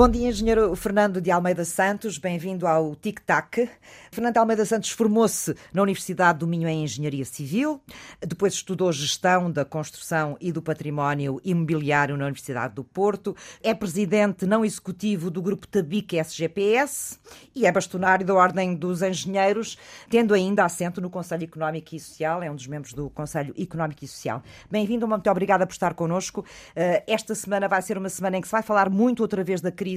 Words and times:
Bom 0.00 0.08
dia, 0.08 0.30
engenheiro 0.30 0.74
Fernando 0.74 1.20
de 1.20 1.30
Almeida 1.30 1.62
Santos, 1.62 2.16
bem-vindo 2.16 2.66
ao 2.66 2.96
Tic 2.96 3.20
Tac. 3.20 3.68
Fernando 4.10 4.32
de 4.32 4.38
Almeida 4.38 4.64
Santos 4.64 4.88
formou-se 4.88 5.54
na 5.74 5.82
Universidade 5.82 6.38
do 6.38 6.46
Minho 6.46 6.66
em 6.66 6.84
Engenharia 6.84 7.26
Civil, 7.26 7.82
depois 8.26 8.54
estudou 8.54 8.90
Gestão 8.94 9.50
da 9.50 9.62
Construção 9.62 10.38
e 10.40 10.50
do 10.52 10.62
Património 10.62 11.38
Imobiliário 11.44 12.16
na 12.16 12.24
Universidade 12.24 12.76
do 12.76 12.82
Porto, 12.82 13.36
é 13.62 13.74
presidente 13.74 14.46
não 14.46 14.64
executivo 14.64 15.30
do 15.30 15.42
Grupo 15.42 15.68
Tabique 15.68 16.18
SGPS 16.18 17.18
e 17.54 17.66
é 17.66 17.70
bastonário 17.70 18.24
da 18.24 18.32
Ordem 18.32 18.74
dos 18.74 19.02
Engenheiros, 19.02 19.76
tendo 20.08 20.32
ainda 20.32 20.64
assento 20.64 21.02
no 21.02 21.10
Conselho 21.10 21.44
Económico 21.44 21.94
e 21.94 22.00
Social, 22.00 22.42
é 22.42 22.50
um 22.50 22.56
dos 22.56 22.66
membros 22.66 22.94
do 22.94 23.10
Conselho 23.10 23.52
Económico 23.58 24.02
e 24.02 24.08
Social. 24.08 24.42
Bem-vindo, 24.70 25.06
muito 25.06 25.30
obrigada 25.30 25.66
por 25.66 25.74
estar 25.74 25.92
connosco. 25.92 26.42
Eh, 26.74 27.04
esta 27.06 27.34
semana 27.34 27.68
vai 27.68 27.82
ser 27.82 27.98
uma 27.98 28.08
semana 28.08 28.38
em 28.38 28.40
que 28.40 28.48
se 28.48 28.52
vai 28.52 28.62
falar 28.62 28.88
muito 28.88 29.20
outra 29.20 29.44
vez 29.44 29.60
da 29.60 29.70
crise 29.70 29.89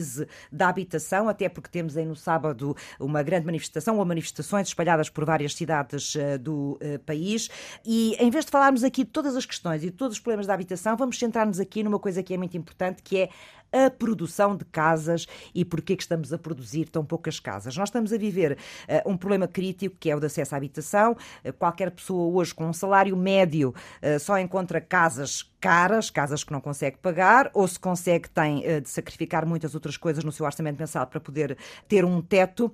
da 0.52 0.70
habitação, 0.70 1.28
até 1.28 1.50
porque 1.50 1.70
temos 1.70 1.98
aí 1.98 2.06
no 2.06 2.16
sábado 2.16 2.76
uma 3.00 3.22
grande 3.24 3.46
manifestação 3.46 3.98
ou 3.98 4.06
manifestações 4.06 4.68
espalhadas 4.68 5.10
por 5.10 5.26
várias 5.26 5.54
cidades 5.56 6.16
uh, 6.16 6.40
do 6.40 6.80
uh, 6.82 7.00
país. 7.06 7.50
E 7.86 8.16
em 8.20 8.30
vez 8.30 8.46
de 8.46 8.52
falarmos 8.52 8.84
aqui 8.84 9.04
de 9.04 9.10
todas 9.10 9.36
as 9.36 9.46
questões 9.46 9.84
e 9.84 9.88
de 9.88 9.92
todos 9.92 10.18
os 10.18 10.20
problemas 10.22 10.48
da 10.48 10.54
habitação, 10.54 10.96
vamos 10.96 11.18
centrar-nos 11.18 11.60
aqui 11.60 11.84
numa 11.84 12.00
coisa 12.00 12.24
que 12.24 12.34
é 12.34 12.38
muito 12.38 12.58
importante, 12.58 13.02
que 13.04 13.18
é 13.18 13.30
a 13.74 13.90
produção 13.90 14.56
de 14.56 14.64
casas 14.66 15.28
e 15.54 15.66
porquê 15.66 15.96
que 15.96 16.04
estamos 16.04 16.32
a 16.32 16.38
produzir 16.38 16.88
tão 16.90 17.04
poucas 17.04 17.40
casas. 17.40 17.76
Nós 17.76 17.90
estamos 17.90 18.14
a 18.14 18.18
viver 18.18 18.54
uh, 18.54 19.10
um 19.10 19.18
problema 19.18 19.48
crítico 19.48 19.96
que 20.00 20.10
é 20.10 20.16
o 20.16 20.20
de 20.20 20.28
acesso 20.28 20.54
à 20.54 20.58
habitação. 20.58 21.18
Uh, 21.44 21.52
qualquer 21.54 21.90
pessoa 21.90 22.32
hoje 22.34 22.54
com 22.54 22.66
um 22.68 22.74
salário 22.74 23.18
médio 23.18 23.74
uh, 24.02 24.20
só 24.20 24.38
encontra 24.38 24.80
casas 24.80 25.52
caras, 25.60 26.10
casas 26.10 26.44
que 26.44 26.52
não 26.52 26.62
consegue 26.62 26.98
pagar, 26.98 27.50
ou 27.54 27.66
se 27.68 27.80
consegue 27.80 28.30
tem 28.30 28.82
de 28.82 28.90
sacrificar 28.90 29.46
muitas 29.46 29.74
outras 29.74 29.96
coisas 29.96 30.22
no 30.22 30.32
seu 30.32 30.46
orçamento 30.46 30.78
mensal 30.78 31.08
para 31.08 31.22
poder 31.22 31.58
ter 31.88 32.04
um 32.04 32.22
teto. 32.22 32.70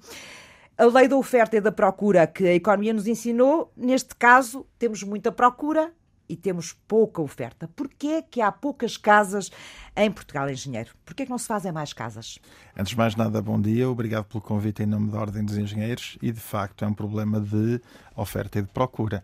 A 0.75 0.85
lei 0.85 1.07
da 1.07 1.15
oferta 1.15 1.57
e 1.57 1.61
da 1.61 1.71
procura 1.71 2.25
que 2.25 2.47
a 2.47 2.55
economia 2.55 2.93
nos 2.93 3.05
ensinou, 3.05 3.71
neste 3.75 4.15
caso, 4.15 4.65
temos 4.79 5.03
muita 5.03 5.31
procura, 5.31 5.91
e 6.29 6.37
temos 6.37 6.73
pouca 6.87 7.21
oferta. 7.21 7.67
Porquê 7.75 8.21
que 8.21 8.39
há 8.39 8.51
poucas 8.51 8.95
casas 8.95 9.51
em 9.95 10.11
Portugal, 10.11 10.49
engenheiro? 10.49 10.91
Porquê 11.03 11.25
que 11.25 11.31
não 11.31 11.37
se 11.39 11.47
fazem 11.47 11.71
mais 11.71 11.91
casas? 11.91 12.37
Antes 12.77 12.91
de 12.91 12.97
mais 12.97 13.15
nada, 13.15 13.41
bom 13.41 13.59
dia. 13.59 13.89
Obrigado 13.89 14.25
pelo 14.25 14.41
convite 14.41 14.83
em 14.83 14.85
nome 14.85 15.11
da 15.11 15.19
Ordem 15.19 15.43
dos 15.43 15.57
Engenheiros 15.57 16.17
e, 16.21 16.31
de 16.31 16.39
facto, 16.39 16.85
é 16.85 16.87
um 16.87 16.93
problema 16.93 17.41
de 17.41 17.81
oferta 18.15 18.59
e 18.59 18.61
de 18.61 18.67
procura. 18.69 19.23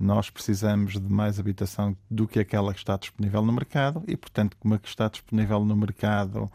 Nós 0.00 0.30
precisamos 0.30 0.94
de 0.94 1.12
mais 1.12 1.38
habitação 1.38 1.94
do 2.10 2.26
que 2.26 2.40
aquela 2.40 2.72
que 2.72 2.78
está 2.78 2.96
disponível 2.96 3.42
no 3.42 3.52
mercado 3.52 4.02
e, 4.08 4.16
portanto, 4.16 4.56
como 4.58 4.72
a 4.72 4.78
que 4.78 4.88
está 4.88 5.08
disponível 5.08 5.62
no 5.62 5.76
mercado 5.76 6.50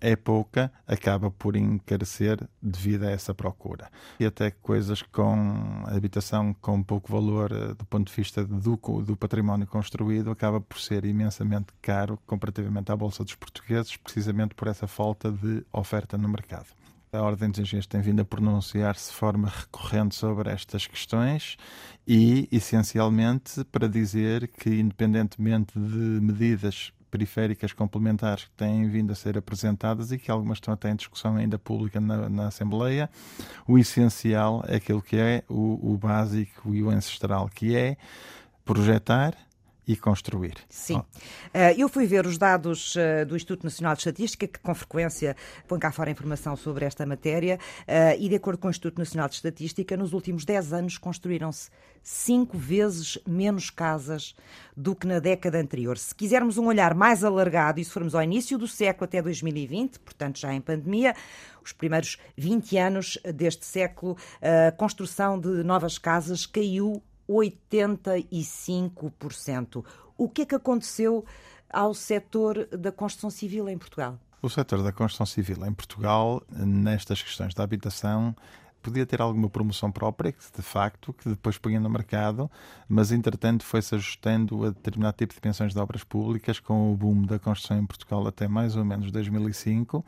é 0.00 0.16
pouca, 0.16 0.72
acaba 0.86 1.30
por 1.30 1.56
encarecer 1.56 2.38
devido 2.62 3.04
a 3.04 3.10
essa 3.10 3.34
procura. 3.34 3.90
E 4.18 4.24
até 4.24 4.50
coisas 4.50 5.02
com 5.02 5.84
habitação 5.86 6.54
com 6.54 6.82
pouco 6.82 7.12
valor 7.12 7.52
eh, 7.52 7.74
do 7.74 7.84
ponto 7.84 8.08
de 8.08 8.16
vista 8.16 8.44
do, 8.44 8.76
do 9.02 9.16
património 9.16 9.66
construído 9.66 10.30
acaba 10.30 10.58
por 10.58 10.78
ser 10.78 11.04
imensamente 11.04 11.74
caro 11.82 12.18
comparativamente 12.26 12.90
à 12.90 12.96
Bolsa 12.96 13.22
dos 13.22 13.34
Portugueses, 13.34 13.96
precisamente 13.96 14.54
por 14.54 14.68
essa 14.68 14.86
falta 14.86 15.30
de 15.30 15.62
oferta 15.70 16.16
no 16.16 16.28
mercado. 16.28 16.68
A 17.16 17.22
Ordem 17.22 17.50
dos 17.50 17.60
Engenheiros 17.60 17.86
tem 17.86 18.00
vindo 18.00 18.20
a 18.20 18.24
pronunciar-se 18.24 19.10
de 19.10 19.16
forma 19.16 19.48
recorrente 19.48 20.14
sobre 20.14 20.50
estas 20.50 20.86
questões 20.86 21.56
e, 22.06 22.48
essencialmente, 22.52 23.64
para 23.64 23.88
dizer 23.88 24.48
que, 24.48 24.68
independentemente 24.68 25.78
de 25.78 26.20
medidas 26.20 26.92
periféricas 27.10 27.72
complementares 27.72 28.44
que 28.44 28.50
têm 28.50 28.88
vindo 28.88 29.12
a 29.12 29.14
ser 29.14 29.38
apresentadas 29.38 30.12
e 30.12 30.18
que 30.18 30.30
algumas 30.30 30.58
estão 30.58 30.74
até 30.74 30.90
em 30.90 30.96
discussão 30.96 31.36
ainda 31.36 31.58
pública 31.58 32.00
na, 32.00 32.28
na 32.28 32.48
Assembleia. 32.48 33.08
O 33.66 33.78
essencial 33.78 34.62
é 34.68 34.76
aquilo 34.76 35.00
que 35.00 35.16
é 35.16 35.42
o, 35.48 35.92
o 35.94 35.96
básico 35.96 36.74
e 36.74 36.82
o 36.82 36.90
ancestral, 36.90 37.48
que 37.48 37.74
é 37.74 37.96
projetar, 38.64 39.34
e 39.86 39.96
construir. 39.96 40.54
Sim. 40.68 40.96
Oh. 40.96 41.58
Eu 41.76 41.88
fui 41.88 42.06
ver 42.06 42.26
os 42.26 42.36
dados 42.36 42.96
eh, 42.96 43.24
do 43.24 43.36
Instituto 43.36 43.62
Nacional 43.62 43.94
de 43.94 44.00
Estatística, 44.00 44.46
que 44.46 44.58
com 44.58 44.74
frequência 44.74 45.36
põe 45.68 45.78
cá 45.78 45.92
fora 45.92 46.10
informação 46.10 46.56
sobre 46.56 46.84
esta 46.84 47.06
matéria, 47.06 47.58
eh, 47.86 48.16
e 48.18 48.28
de 48.28 48.34
acordo 48.34 48.58
com 48.58 48.66
o 48.66 48.70
Instituto 48.70 48.98
Nacional 48.98 49.28
de 49.28 49.36
Estatística, 49.36 49.96
nos 49.96 50.12
últimos 50.12 50.44
10 50.44 50.72
anos 50.72 50.98
construíram-se 50.98 51.70
cinco 52.02 52.58
vezes 52.58 53.16
menos 53.26 53.70
casas 53.70 54.34
do 54.76 54.94
que 54.94 55.06
na 55.06 55.20
década 55.20 55.58
anterior. 55.58 55.96
Se 55.98 56.14
quisermos 56.14 56.58
um 56.58 56.66
olhar 56.66 56.92
mais 56.92 57.22
alargado, 57.22 57.78
e 57.78 57.84
se 57.84 57.90
formos 57.90 58.14
ao 58.14 58.22
início 58.22 58.58
do 58.58 58.66
século 58.66 59.04
até 59.04 59.22
2020, 59.22 60.00
portanto 60.00 60.40
já 60.40 60.52
em 60.52 60.60
pandemia, 60.60 61.14
os 61.64 61.72
primeiros 61.72 62.18
20 62.36 62.76
anos 62.76 63.18
deste 63.34 63.64
século, 63.64 64.16
a 64.40 64.72
construção 64.72 65.38
de 65.38 65.62
novas 65.62 65.98
casas 65.98 66.44
caiu 66.46 67.02
85%. 67.28 69.84
O 70.16 70.28
que 70.28 70.42
é 70.42 70.46
que 70.46 70.54
aconteceu 70.54 71.24
ao 71.68 71.92
setor 71.94 72.66
da 72.66 72.92
construção 72.92 73.30
civil 73.30 73.68
em 73.68 73.76
Portugal? 73.76 74.20
O 74.40 74.48
setor 74.48 74.80
da 74.82 74.92
construção 74.92 75.26
civil 75.26 75.66
em 75.66 75.72
Portugal, 75.72 76.40
nestas 76.50 77.20
questões 77.22 77.54
da 77.54 77.64
habitação, 77.64 78.36
podia 78.80 79.04
ter 79.04 79.20
alguma 79.20 79.50
promoção 79.50 79.90
própria, 79.90 80.32
de 80.54 80.62
facto, 80.62 81.12
que 81.12 81.28
depois 81.28 81.58
punha 81.58 81.80
no 81.80 81.90
mercado, 81.90 82.48
mas 82.88 83.10
entretanto 83.10 83.64
foi-se 83.64 83.96
ajustando 83.96 84.64
a 84.64 84.70
determinado 84.70 85.16
tipo 85.16 85.34
de 85.34 85.40
pensões 85.40 85.72
de 85.72 85.80
obras 85.80 86.04
públicas 86.04 86.60
com 86.60 86.92
o 86.92 86.96
boom 86.96 87.22
da 87.22 87.36
construção 87.38 87.78
em 87.78 87.84
Portugal 87.84 88.24
até 88.26 88.46
mais 88.46 88.76
ou 88.76 88.84
menos 88.84 89.10
2005, 89.10 90.04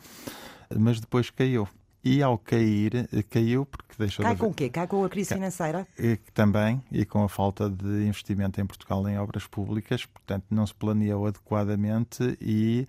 mas 0.78 1.00
depois 1.00 1.30
caiu. 1.30 1.66
E 2.04 2.22
ao 2.22 2.38
cair, 2.38 3.08
caiu 3.28 3.66
porque 3.66 3.94
deixou 3.98 4.24
Cai 4.24 4.34
de... 4.34 4.40
com 4.40 4.46
o 4.46 4.54
quê? 4.54 4.68
Cai 4.68 4.86
com 4.86 5.04
a 5.04 5.08
crise 5.08 5.34
financeira? 5.34 5.86
E, 5.98 6.16
também, 6.32 6.82
e 6.92 7.04
com 7.04 7.24
a 7.24 7.28
falta 7.28 7.68
de 7.68 8.06
investimento 8.06 8.60
em 8.60 8.66
Portugal 8.66 9.06
em 9.08 9.18
obras 9.18 9.46
públicas, 9.46 10.06
portanto 10.06 10.44
não 10.50 10.66
se 10.66 10.74
planeou 10.74 11.26
adequadamente 11.26 12.38
e 12.40 12.86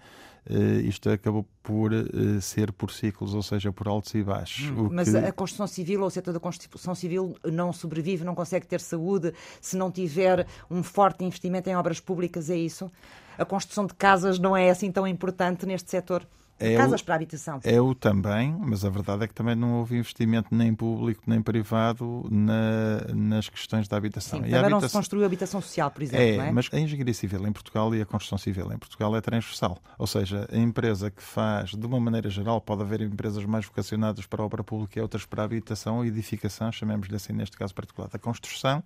uh, 0.50 0.80
isto 0.81 1.09
acabou 1.09 1.44
por 1.64 1.92
uh, 1.92 2.40
ser 2.40 2.72
por 2.72 2.92
ciclos, 2.92 3.34
ou 3.34 3.42
seja, 3.42 3.72
por 3.72 3.88
altos 3.88 4.14
e 4.14 4.24
baixos. 4.24 4.69
Hum, 4.69 4.90
mas 4.92 5.09
que... 5.09 5.18
a 5.18 5.31
construção 5.31 5.66
civil 5.66 6.02
ou 6.02 6.08
o 6.08 6.12
setor 6.12 6.34
da 6.34 6.40
construção 6.40 6.94
civil 6.94 7.36
não 7.44 7.74
sobrevive, 7.74 8.24
não 8.24 8.36
consegue 8.36 8.68
ter 8.68 8.80
saúde 8.80 9.34
se 9.59 9.75
não 9.75 9.92
tiver 9.92 10.46
um 10.69 10.84
forte 10.84 11.25
investimento 11.25 11.68
em 11.68 11.75
obras 11.75 12.00
públicas, 12.00 12.50
é 12.50 12.58
isso? 12.58 12.92
A 13.40 13.46
construção 13.46 13.88
de 13.88 13.96
casas 13.96 14.38
não 14.38 14.56
é 14.56 14.69
assim 14.69 14.92
tão 14.92 15.08
importante 15.08 15.66
neste 15.66 15.90
setor? 15.90 16.28
É 16.59 16.75
casas 16.75 17.02
o, 17.02 17.06
para 17.06 17.16
habitação. 17.16 17.59
É 17.64 17.80
o 17.80 17.96
também, 17.96 18.56
mas 18.59 18.84
a 18.84 18.90
verdade 18.90 19.24
é 19.24 19.28
que 19.28 19.34
também 19.34 19.56
não 19.56 19.80
houve 19.80 19.97
investimento 19.97 20.53
nem 20.53 20.74
público 20.74 21.24
nem 21.25 21.42
privado 21.42 22.28
na, 22.30 23.14
nas 23.16 23.47
questões 23.47 23.88
da 23.88 23.96
habitação. 23.96 24.40
Sim, 24.40 24.46
e 24.46 24.53
habitação... 24.53 24.69
não 24.69 24.81
se 24.81 24.94
construiu 24.94 25.25
habitação 25.25 25.62
social, 25.62 25.90
por 25.90 26.03
exemplo. 26.03 26.44
É, 26.44 26.48
é, 26.48 26.52
mas 26.52 26.69
a 26.72 26.80
engenharia 26.80 27.14
civil 27.14 27.48
em 27.48 27.52
Portugal 27.52 27.94
e 27.96 28.02
a 28.02 28.06
construção 28.06 28.38
civil 28.38 28.72
em 28.74 28.78
Portugal 28.78 29.16
é 29.16 29.22
transversal. 29.22 29.78
Ou 29.98 30.06
seja, 30.06 30.48
a 30.52 30.58
empresa 30.58 31.09
que 31.09 31.24
faz, 31.24 31.72
de 31.72 31.86
uma 31.86 32.00
maneira 32.00 32.30
geral, 32.30 32.60
pode 32.60 32.81
haver 32.81 33.01
empresas 33.01 33.45
mais 33.45 33.66
vocacionadas 33.66 34.25
para 34.25 34.42
a 34.42 34.45
obra 34.45 34.63
pública 34.63 35.00
e 35.00 35.01
outras 35.01 35.25
para 35.25 35.44
a 35.44 35.45
habitação 35.45 35.98
ou 35.98 36.06
edificação, 36.06 36.72
chamemos-lhe 36.72 37.16
assim 37.16 37.33
neste 37.33 37.57
caso 37.57 37.74
particular 37.74 38.10
da 38.10 38.19
construção, 38.19 38.83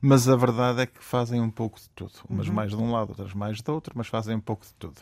mas 0.00 0.28
a 0.28 0.36
verdade 0.36 0.82
é 0.82 0.86
que 0.86 1.02
fazem 1.02 1.40
um 1.40 1.50
pouco 1.50 1.78
de 1.78 1.88
tudo. 1.90 2.12
Umas 2.28 2.48
uhum. 2.48 2.54
mais 2.54 2.70
de 2.70 2.76
um 2.76 2.92
lado, 2.92 3.10
outras 3.10 3.32
mais 3.32 3.60
de 3.60 3.70
outro, 3.70 3.94
mas 3.96 4.06
fazem 4.06 4.36
um 4.36 4.40
pouco 4.40 4.64
de 4.64 4.74
tudo. 4.74 5.00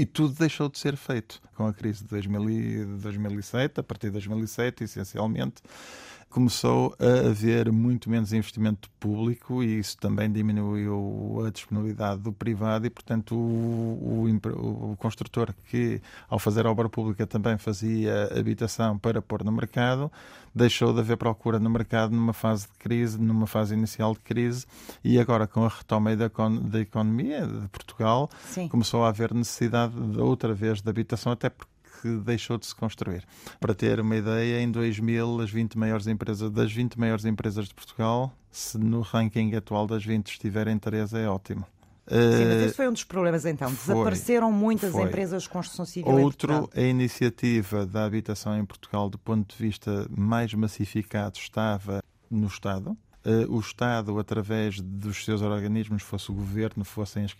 E 0.00 0.06
tudo 0.06 0.34
deixou 0.34 0.70
de 0.70 0.78
ser 0.78 0.96
feito 0.96 1.42
com 1.54 1.66
a 1.66 1.74
crise 1.74 2.02
de 2.02 2.08
2007, 3.02 3.80
a 3.80 3.82
partir 3.82 4.06
de 4.06 4.12
2007, 4.12 4.84
essencialmente 4.84 5.60
começou 6.30 6.94
a 6.98 7.28
haver 7.28 7.72
muito 7.72 8.08
menos 8.08 8.32
investimento 8.32 8.88
público 9.00 9.64
e 9.64 9.80
isso 9.80 9.98
também 9.98 10.30
diminuiu 10.30 11.42
a 11.44 11.50
disponibilidade 11.50 12.20
do 12.20 12.32
privado 12.32 12.86
e, 12.86 12.90
portanto, 12.90 13.34
o, 13.34 14.30
o, 14.30 14.92
o, 14.92 14.96
construtor 14.96 15.52
que, 15.68 16.00
ao 16.28 16.38
fazer 16.38 16.66
obra 16.66 16.88
pública, 16.88 17.26
também 17.26 17.58
fazia 17.58 18.30
habitação 18.38 18.96
para 18.96 19.20
pôr 19.20 19.42
no 19.42 19.50
mercado, 19.50 20.10
deixou 20.54 20.92
de 20.94 21.00
haver 21.00 21.16
procura 21.16 21.58
no 21.58 21.68
mercado 21.68 22.12
numa 22.12 22.32
fase 22.32 22.68
de 22.68 22.78
crise, 22.78 23.20
numa 23.20 23.46
fase 23.48 23.74
inicial 23.74 24.12
de 24.14 24.20
crise 24.20 24.66
e 25.02 25.18
agora, 25.18 25.48
com 25.48 25.64
a 25.64 25.68
retoma 25.68 26.14
da, 26.14 26.30
da 26.62 26.80
economia 26.80 27.44
de 27.44 27.68
Portugal, 27.68 28.30
Sim. 28.46 28.68
começou 28.68 29.04
a 29.04 29.08
haver 29.08 29.34
necessidade 29.34 29.94
de 29.94 30.20
outra 30.20 30.54
vez 30.54 30.80
de 30.80 30.88
habitação, 30.88 31.32
até 31.32 31.50
porque 31.50 31.79
que 32.00 32.08
deixou 32.18 32.58
de 32.58 32.66
se 32.66 32.74
construir. 32.74 33.24
Para 33.58 33.74
ter 33.74 34.00
uma 34.00 34.16
ideia, 34.16 34.60
em 34.60 34.70
2000, 34.70 35.40
as 35.40 35.50
20 35.50 35.78
maiores 35.78 36.06
empresas, 36.06 36.50
das 36.50 36.72
20 36.72 36.98
maiores 36.98 37.24
empresas 37.24 37.68
de 37.68 37.74
Portugal, 37.74 38.32
se 38.50 38.78
no 38.78 39.00
ranking 39.00 39.54
atual 39.54 39.86
das 39.86 40.04
20 40.04 40.28
estiverem 40.28 40.78
3, 40.78 41.14
é 41.14 41.28
ótimo. 41.28 41.66
Sim, 42.08 42.44
mas 42.48 42.62
esse 42.64 42.74
foi 42.74 42.88
um 42.88 42.92
dos 42.92 43.04
problemas 43.04 43.44
então. 43.44 43.70
Desapareceram 43.70 44.50
foi, 44.50 44.58
muitas 44.58 44.90
foi. 44.90 45.04
empresas 45.04 45.44
de 45.44 45.48
construção 45.48 45.84
civil. 45.84 46.10
Outro, 46.10 46.68
a 46.74 46.80
iniciativa 46.80 47.86
da 47.86 48.04
habitação 48.04 48.58
em 48.58 48.64
Portugal, 48.64 49.08
do 49.08 49.18
ponto 49.18 49.54
de 49.54 49.62
vista 49.62 50.08
mais 50.10 50.52
massificado, 50.52 51.38
estava 51.38 52.02
no 52.28 52.48
Estado 52.48 52.96
o 53.48 53.60
Estado, 53.60 54.18
através 54.18 54.80
dos 54.80 55.24
seus 55.24 55.42
organismos, 55.42 56.02
fosse 56.02 56.30
o 56.30 56.34
governo, 56.34 56.84
fossem 56.84 57.24
as, 57.24 57.36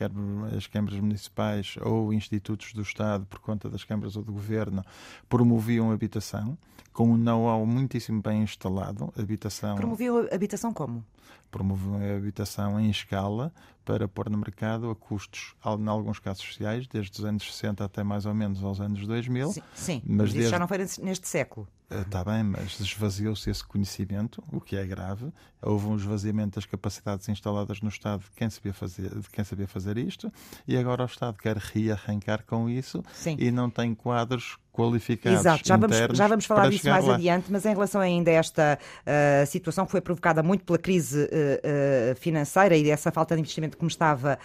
as 0.56 0.66
câmaras 0.66 0.98
municipais 1.00 1.76
ou 1.80 2.12
institutos 2.12 2.72
do 2.72 2.82
Estado, 2.82 3.24
por 3.26 3.38
conta 3.38 3.68
das 3.68 3.84
câmaras 3.84 4.16
ou 4.16 4.22
do 4.22 4.32
governo, 4.32 4.84
promoviam 5.28 5.90
habitação, 5.90 6.56
com 6.92 7.10
um 7.10 7.16
know-how 7.16 7.64
muitíssimo 7.64 8.20
bem 8.20 8.42
instalado. 8.42 9.12
Habitação... 9.18 9.76
Promoviam 9.76 10.28
habitação 10.30 10.72
como? 10.72 11.04
Promoviam 11.50 12.16
habitação 12.16 12.78
em 12.78 12.90
escala 12.90 13.52
para 13.84 14.06
pôr 14.06 14.28
no 14.28 14.38
mercado 14.38 14.90
a 14.90 14.94
custos, 14.94 15.54
em 15.64 15.88
alguns 15.88 16.18
casos 16.18 16.44
sociais, 16.44 16.86
desde 16.86 17.18
os 17.18 17.24
anos 17.24 17.52
60 17.54 17.84
até 17.84 18.04
mais 18.04 18.26
ou 18.26 18.34
menos 18.34 18.62
aos 18.62 18.80
anos 18.80 19.06
2000. 19.06 19.52
Sim, 19.52 19.62
sim 19.74 20.02
mas, 20.04 20.16
mas 20.16 20.32
desde... 20.32 20.50
já 20.50 20.58
não 20.58 20.68
foi 20.68 20.78
neste 20.78 21.26
século. 21.26 21.66
Está 21.90 22.22
bem, 22.22 22.44
mas 22.44 22.78
esvaziou-se 22.78 23.50
esse 23.50 23.64
conhecimento, 23.64 24.42
o 24.52 24.60
que 24.60 24.76
é 24.76 24.86
grave. 24.86 25.32
Houve 25.60 25.88
um 25.88 25.96
esvaziamento 25.96 26.54
das 26.54 26.64
capacidades 26.64 27.28
instaladas 27.28 27.80
no 27.80 27.88
Estado 27.88 28.20
de 28.20 28.30
quem 28.36 28.48
sabia 28.48 28.72
fazer, 28.72 29.08
de 29.08 29.28
quem 29.28 29.44
sabia 29.44 29.66
fazer 29.66 29.98
isto, 29.98 30.32
e 30.68 30.76
agora 30.76 31.02
o 31.02 31.06
Estado 31.06 31.36
quer 31.36 31.56
rearrancar 31.56 32.44
com 32.46 32.70
isso 32.70 33.02
Sim. 33.12 33.36
e 33.40 33.50
não 33.50 33.68
tem 33.68 33.92
quadros 33.92 34.56
qualificados. 34.72 35.40
Exato, 35.40 35.66
já 35.66 35.76
vamos, 35.76 35.96
já 36.12 36.28
vamos 36.28 36.44
falar 36.44 36.70
disso 36.70 36.88
mais 36.88 37.04
lá. 37.04 37.16
adiante, 37.16 37.50
mas 37.50 37.66
em 37.66 37.70
relação 37.70 38.00
ainda 38.00 38.30
a 38.30 38.34
esta 38.34 38.78
uh, 38.78 39.46
situação 39.46 39.84
que 39.84 39.90
foi 39.90 40.00
provocada 40.00 40.42
muito 40.44 40.64
pela 40.64 40.78
crise 40.78 41.24
uh, 41.24 41.26
uh, 41.26 42.16
financeira 42.16 42.76
e 42.76 42.84
dessa 42.84 43.10
falta 43.10 43.34
de 43.34 43.40
investimento 43.40 43.76
que 43.76 43.84
me 43.84 43.90
estava 43.90 44.38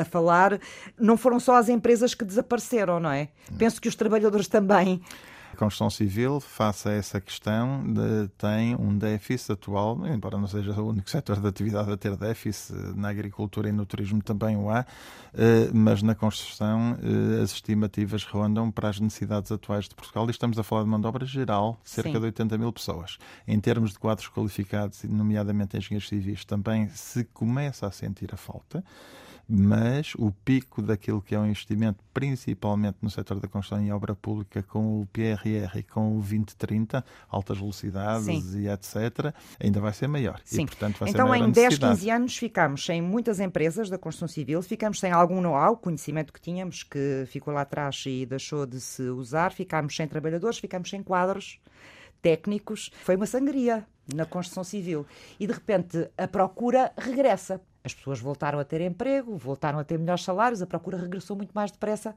a 0.00 0.04
falar, 0.04 0.58
não 0.98 1.16
foram 1.16 1.38
só 1.38 1.56
as 1.56 1.68
empresas 1.68 2.14
que 2.14 2.24
desapareceram, 2.24 2.98
não 2.98 3.10
é? 3.10 3.28
Não. 3.50 3.58
Penso 3.58 3.80
que 3.80 3.88
os 3.88 3.94
trabalhadores 3.94 4.48
também 4.48 5.02
a 5.62 5.64
construção 5.64 5.88
civil, 5.88 6.40
face 6.40 6.88
a 6.88 6.92
essa 6.92 7.20
questão, 7.20 7.84
de, 7.84 8.28
tem 8.36 8.74
um 8.74 8.96
déficit 8.98 9.52
atual, 9.52 10.06
embora 10.06 10.36
não 10.36 10.48
seja 10.48 10.72
o 10.72 10.88
único 10.88 11.08
setor 11.08 11.40
de 11.40 11.46
atividade 11.46 11.90
a 11.90 11.96
ter 11.96 12.16
déficit, 12.16 12.74
na 12.96 13.08
agricultura 13.08 13.68
e 13.68 13.72
no 13.72 13.86
turismo 13.86 14.20
também 14.22 14.56
o 14.56 14.68
há, 14.68 14.84
eh, 15.34 15.70
mas 15.72 16.02
na 16.02 16.16
construção 16.16 16.98
eh, 17.00 17.42
as 17.42 17.52
estimativas 17.52 18.24
rondam 18.24 18.70
para 18.72 18.88
as 18.88 18.98
necessidades 18.98 19.52
atuais 19.52 19.88
de 19.88 19.94
Portugal 19.94 20.26
e 20.26 20.30
estamos 20.32 20.58
a 20.58 20.64
falar 20.64 20.82
de 20.82 20.88
mão 20.88 21.00
de 21.00 21.06
obra 21.06 21.24
geral, 21.24 21.78
cerca 21.84 22.10
Sim. 22.10 22.18
de 22.18 22.24
80 22.24 22.58
mil 22.58 22.72
pessoas. 22.72 23.18
Em 23.46 23.60
termos 23.60 23.92
de 23.92 23.98
quadros 24.00 24.28
qualificados, 24.28 25.04
nomeadamente 25.04 25.76
engenheiros 25.76 26.08
civis, 26.08 26.44
também 26.44 26.88
se 26.88 27.24
começa 27.24 27.86
a 27.86 27.92
sentir 27.92 28.34
a 28.34 28.36
falta 28.36 28.82
mas 29.54 30.14
o 30.14 30.32
pico 30.32 30.80
daquilo 30.80 31.20
que 31.20 31.34
é 31.34 31.38
um 31.38 31.44
investimento, 31.44 32.02
principalmente 32.14 32.96
no 33.02 33.10
setor 33.10 33.38
da 33.38 33.46
construção 33.46 33.84
e 33.84 33.92
obra 33.92 34.14
pública, 34.14 34.62
com 34.62 35.02
o 35.02 35.06
PRR 35.12 35.78
e 35.78 35.82
com 35.82 36.16
o 36.16 36.20
2030, 36.20 37.04
altas 37.28 37.58
velocidades 37.58 38.24
Sim. 38.24 38.60
e 38.60 38.68
etc., 38.68 39.34
ainda 39.60 39.78
vai 39.78 39.92
ser 39.92 40.08
maior. 40.08 40.40
Sim. 40.42 40.62
E, 40.62 40.66
portanto, 40.66 40.96
vai 40.98 41.10
então, 41.10 41.28
ser 41.28 41.36
em 41.36 41.50
10, 41.50 41.78
15 41.78 42.10
anos, 42.10 42.36
ficamos 42.38 42.86
sem 42.86 43.02
muitas 43.02 43.40
empresas 43.40 43.90
da 43.90 43.98
construção 43.98 44.26
civil, 44.26 44.62
ficamos 44.62 44.98
sem 44.98 45.12
algum 45.12 45.42
know-how, 45.42 45.76
conhecimento 45.76 46.32
que 46.32 46.40
tínhamos, 46.40 46.82
que 46.82 47.24
ficou 47.26 47.52
lá 47.52 47.60
atrás 47.60 48.02
e 48.06 48.24
deixou 48.24 48.64
de 48.64 48.80
se 48.80 49.02
usar, 49.02 49.52
ficamos 49.52 49.94
sem 49.94 50.08
trabalhadores, 50.08 50.58
ficamos 50.58 50.88
sem 50.88 51.02
quadros 51.02 51.60
técnicos. 52.22 52.90
Foi 53.02 53.16
uma 53.16 53.26
sangria 53.26 53.86
na 54.14 54.24
construção 54.24 54.64
civil. 54.64 55.04
E 55.38 55.46
de 55.46 55.52
repente 55.52 56.08
a 56.16 56.26
procura 56.26 56.90
regressa. 56.96 57.60
As 57.84 57.94
pessoas 57.94 58.20
voltaram 58.20 58.58
a 58.58 58.64
ter 58.64 58.80
emprego, 58.80 59.36
voltaram 59.36 59.78
a 59.78 59.84
ter 59.84 59.98
melhores 59.98 60.22
salários, 60.22 60.62
a 60.62 60.66
procura 60.66 60.96
regressou 60.96 61.36
muito 61.36 61.52
mais 61.52 61.70
depressa 61.70 62.14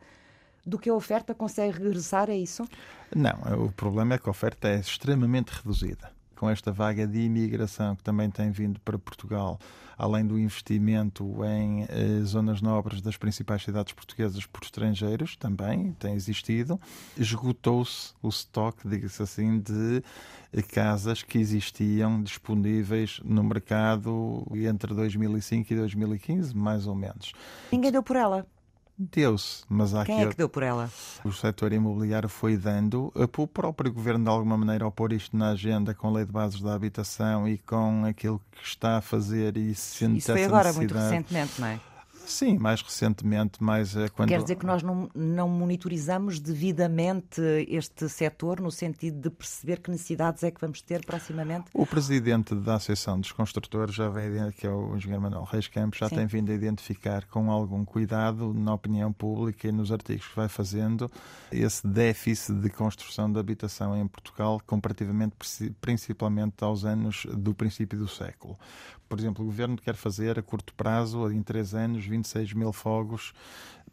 do 0.66 0.80
que 0.80 0.90
a 0.90 0.94
oferta 0.94 1.34
consegue 1.34 1.78
regressar, 1.78 2.30
é 2.30 2.36
isso? 2.36 2.68
Não, 3.16 3.66
o 3.66 3.72
problema 3.72 4.16
é 4.16 4.18
que 4.18 4.28
a 4.28 4.32
oferta 4.32 4.68
é 4.68 4.80
extremamente 4.80 5.50
reduzida 5.50 6.15
com 6.36 6.50
esta 6.50 6.72
vaga 6.72 7.08
de 7.08 7.20
imigração 7.20 7.96
que 7.96 8.04
também 8.04 8.30
tem 8.30 8.52
vindo 8.52 8.80
para 8.82 9.00
Portugal, 9.00 9.60
além 9.98 10.26
do 10.26 10.38
investimento 10.38 11.24
em 11.46 11.84
eh, 11.84 12.22
zonas 12.24 12.62
nobres 12.62 13.02
das 13.02 13.18
principais 13.18 13.64
cidades 13.64 13.94
portuguesas 13.94 14.46
por 14.46 14.64
estrangeiros, 14.64 15.36
também 15.36 15.94
tem 15.94 16.14
existido, 16.14 16.80
esgotou-se 17.18 18.14
o 18.22 18.30
estoque, 18.30 18.88
diga-se 18.88 19.24
assim, 19.24 19.60
de 19.60 20.04
casas 20.74 21.24
que 21.24 21.38
existiam 21.38 22.22
disponíveis 22.22 23.20
no 23.24 23.44
mercado 23.44 24.46
entre 24.54 24.94
2005 24.94 25.74
e 25.74 25.76
2015, 25.76 26.56
mais 26.56 26.88
ou 26.88 26.96
menos. 26.96 27.34
Ninguém 27.72 27.92
deu 27.92 28.04
por 28.04 28.16
ela. 28.16 28.46
Deu-se, 28.98 29.64
mas 29.68 29.94
há 29.94 30.06
Quem 30.06 30.22
é 30.22 30.30
que 30.30 30.38
deu 30.38 30.48
por 30.48 30.64
ela? 30.64 30.90
O 31.24 31.32
setor 31.32 31.74
imobiliário 31.74 32.30
foi 32.30 32.56
dando, 32.56 33.12
eh, 33.16 33.28
o 33.38 33.48
próprio 33.48 33.92
governo 33.92 34.24
de 34.24 34.30
alguma 34.30 34.58
maneira 34.58 34.86
ao 34.86 34.92
pôr 34.92 35.12
isto 35.12 35.36
na 35.36 35.50
agenda 35.50 35.94
com 35.94 36.08
a 36.08 36.12
lei 36.12 36.26
de 36.26 36.32
bases 36.32 36.62
da 36.62 36.74
habitação 36.74 37.46
e 37.46 37.58
com 37.58 38.06
aquilo 38.06 38.42
que 38.52 38.66
está 38.66 38.98
a 38.98 39.02
fazer 39.02 39.58
e 39.58 39.76
sente 39.76 40.20
Isso 40.20 40.32
foi 40.32 40.46
agora, 40.46 40.72
muito 40.72 40.94
recentemente, 40.94 41.60
não 41.60 41.68
é? 41.68 41.80
Sim, 42.25 42.57
mais 42.57 42.81
recentemente, 42.81 43.63
mais 43.63 43.95
eh, 43.95 44.10
quando... 44.10 44.30
Quer 44.30 44.42
dizer 44.42 44.56
que 44.56 44.66
nós 44.66 44.81
não, 44.81 45.10
não 45.13 45.48
monitorizamos 45.48 46.39
devidamente 46.39 47.42
este 47.68 48.10
setor 48.10 48.60
no 48.60 48.72
sentido 48.72 49.19
de 49.22 49.30
perceber 49.30 49.80
que 49.80 49.92
necessidades 49.92 50.44
é 50.44 50.51
que 50.51 50.60
vamos 50.60 50.81
ter 50.81 51.06
proximamente? 51.06 51.66
O 51.74 51.86
presidente 51.86 52.56
da 52.56 52.75
Associação 52.75 53.19
dos 53.19 53.31
Construtores, 53.31 53.95
já 53.95 54.10
vem, 54.10 54.51
que 54.51 54.66
é 54.66 54.69
o 54.69 54.95
engenheiro 54.95 55.22
Manuel 55.22 55.44
Reis 55.44 55.68
Campos, 55.68 56.00
já 56.00 56.10
Sim. 56.10 56.16
tem 56.16 56.25
vindo 56.25 56.51
a 56.51 56.56
identificar 56.56 57.25
com 57.25 57.51
algum 57.51 57.86
cuidado 57.86 58.54
na 58.54 58.74
opinião 58.74 59.12
pública 59.13 59.68
e 59.68 59.72
nos 59.72 59.92
artigos 59.92 60.27
que 60.27 60.36
vai 60.36 60.48
fazendo 60.48 61.10
esse 61.51 61.86
déficit 61.88 62.60
de 62.60 62.69
construção 62.69 63.31
de 63.31 63.39
habitação 63.39 63.95
em 63.95 64.07
Portugal 64.07 64.62
comparativamente 64.66 65.36
principalmente 65.80 66.63
aos 66.63 66.86
anos 66.86 67.25
do 67.31 67.54
princípio 67.54 67.98
do 67.98 68.07
século. 68.07 68.57
Por 69.07 69.19
exemplo, 69.19 69.44
o 69.44 69.45
governo 69.45 69.77
quer 69.77 69.95
fazer 69.95 70.39
a 70.39 70.42
curto 70.42 70.74
prazo, 70.74 71.31
em 71.31 71.42
três 71.44 71.75
anos, 71.75 72.06
26 72.18 72.54
mil 72.54 72.74
fogos 72.74 73.34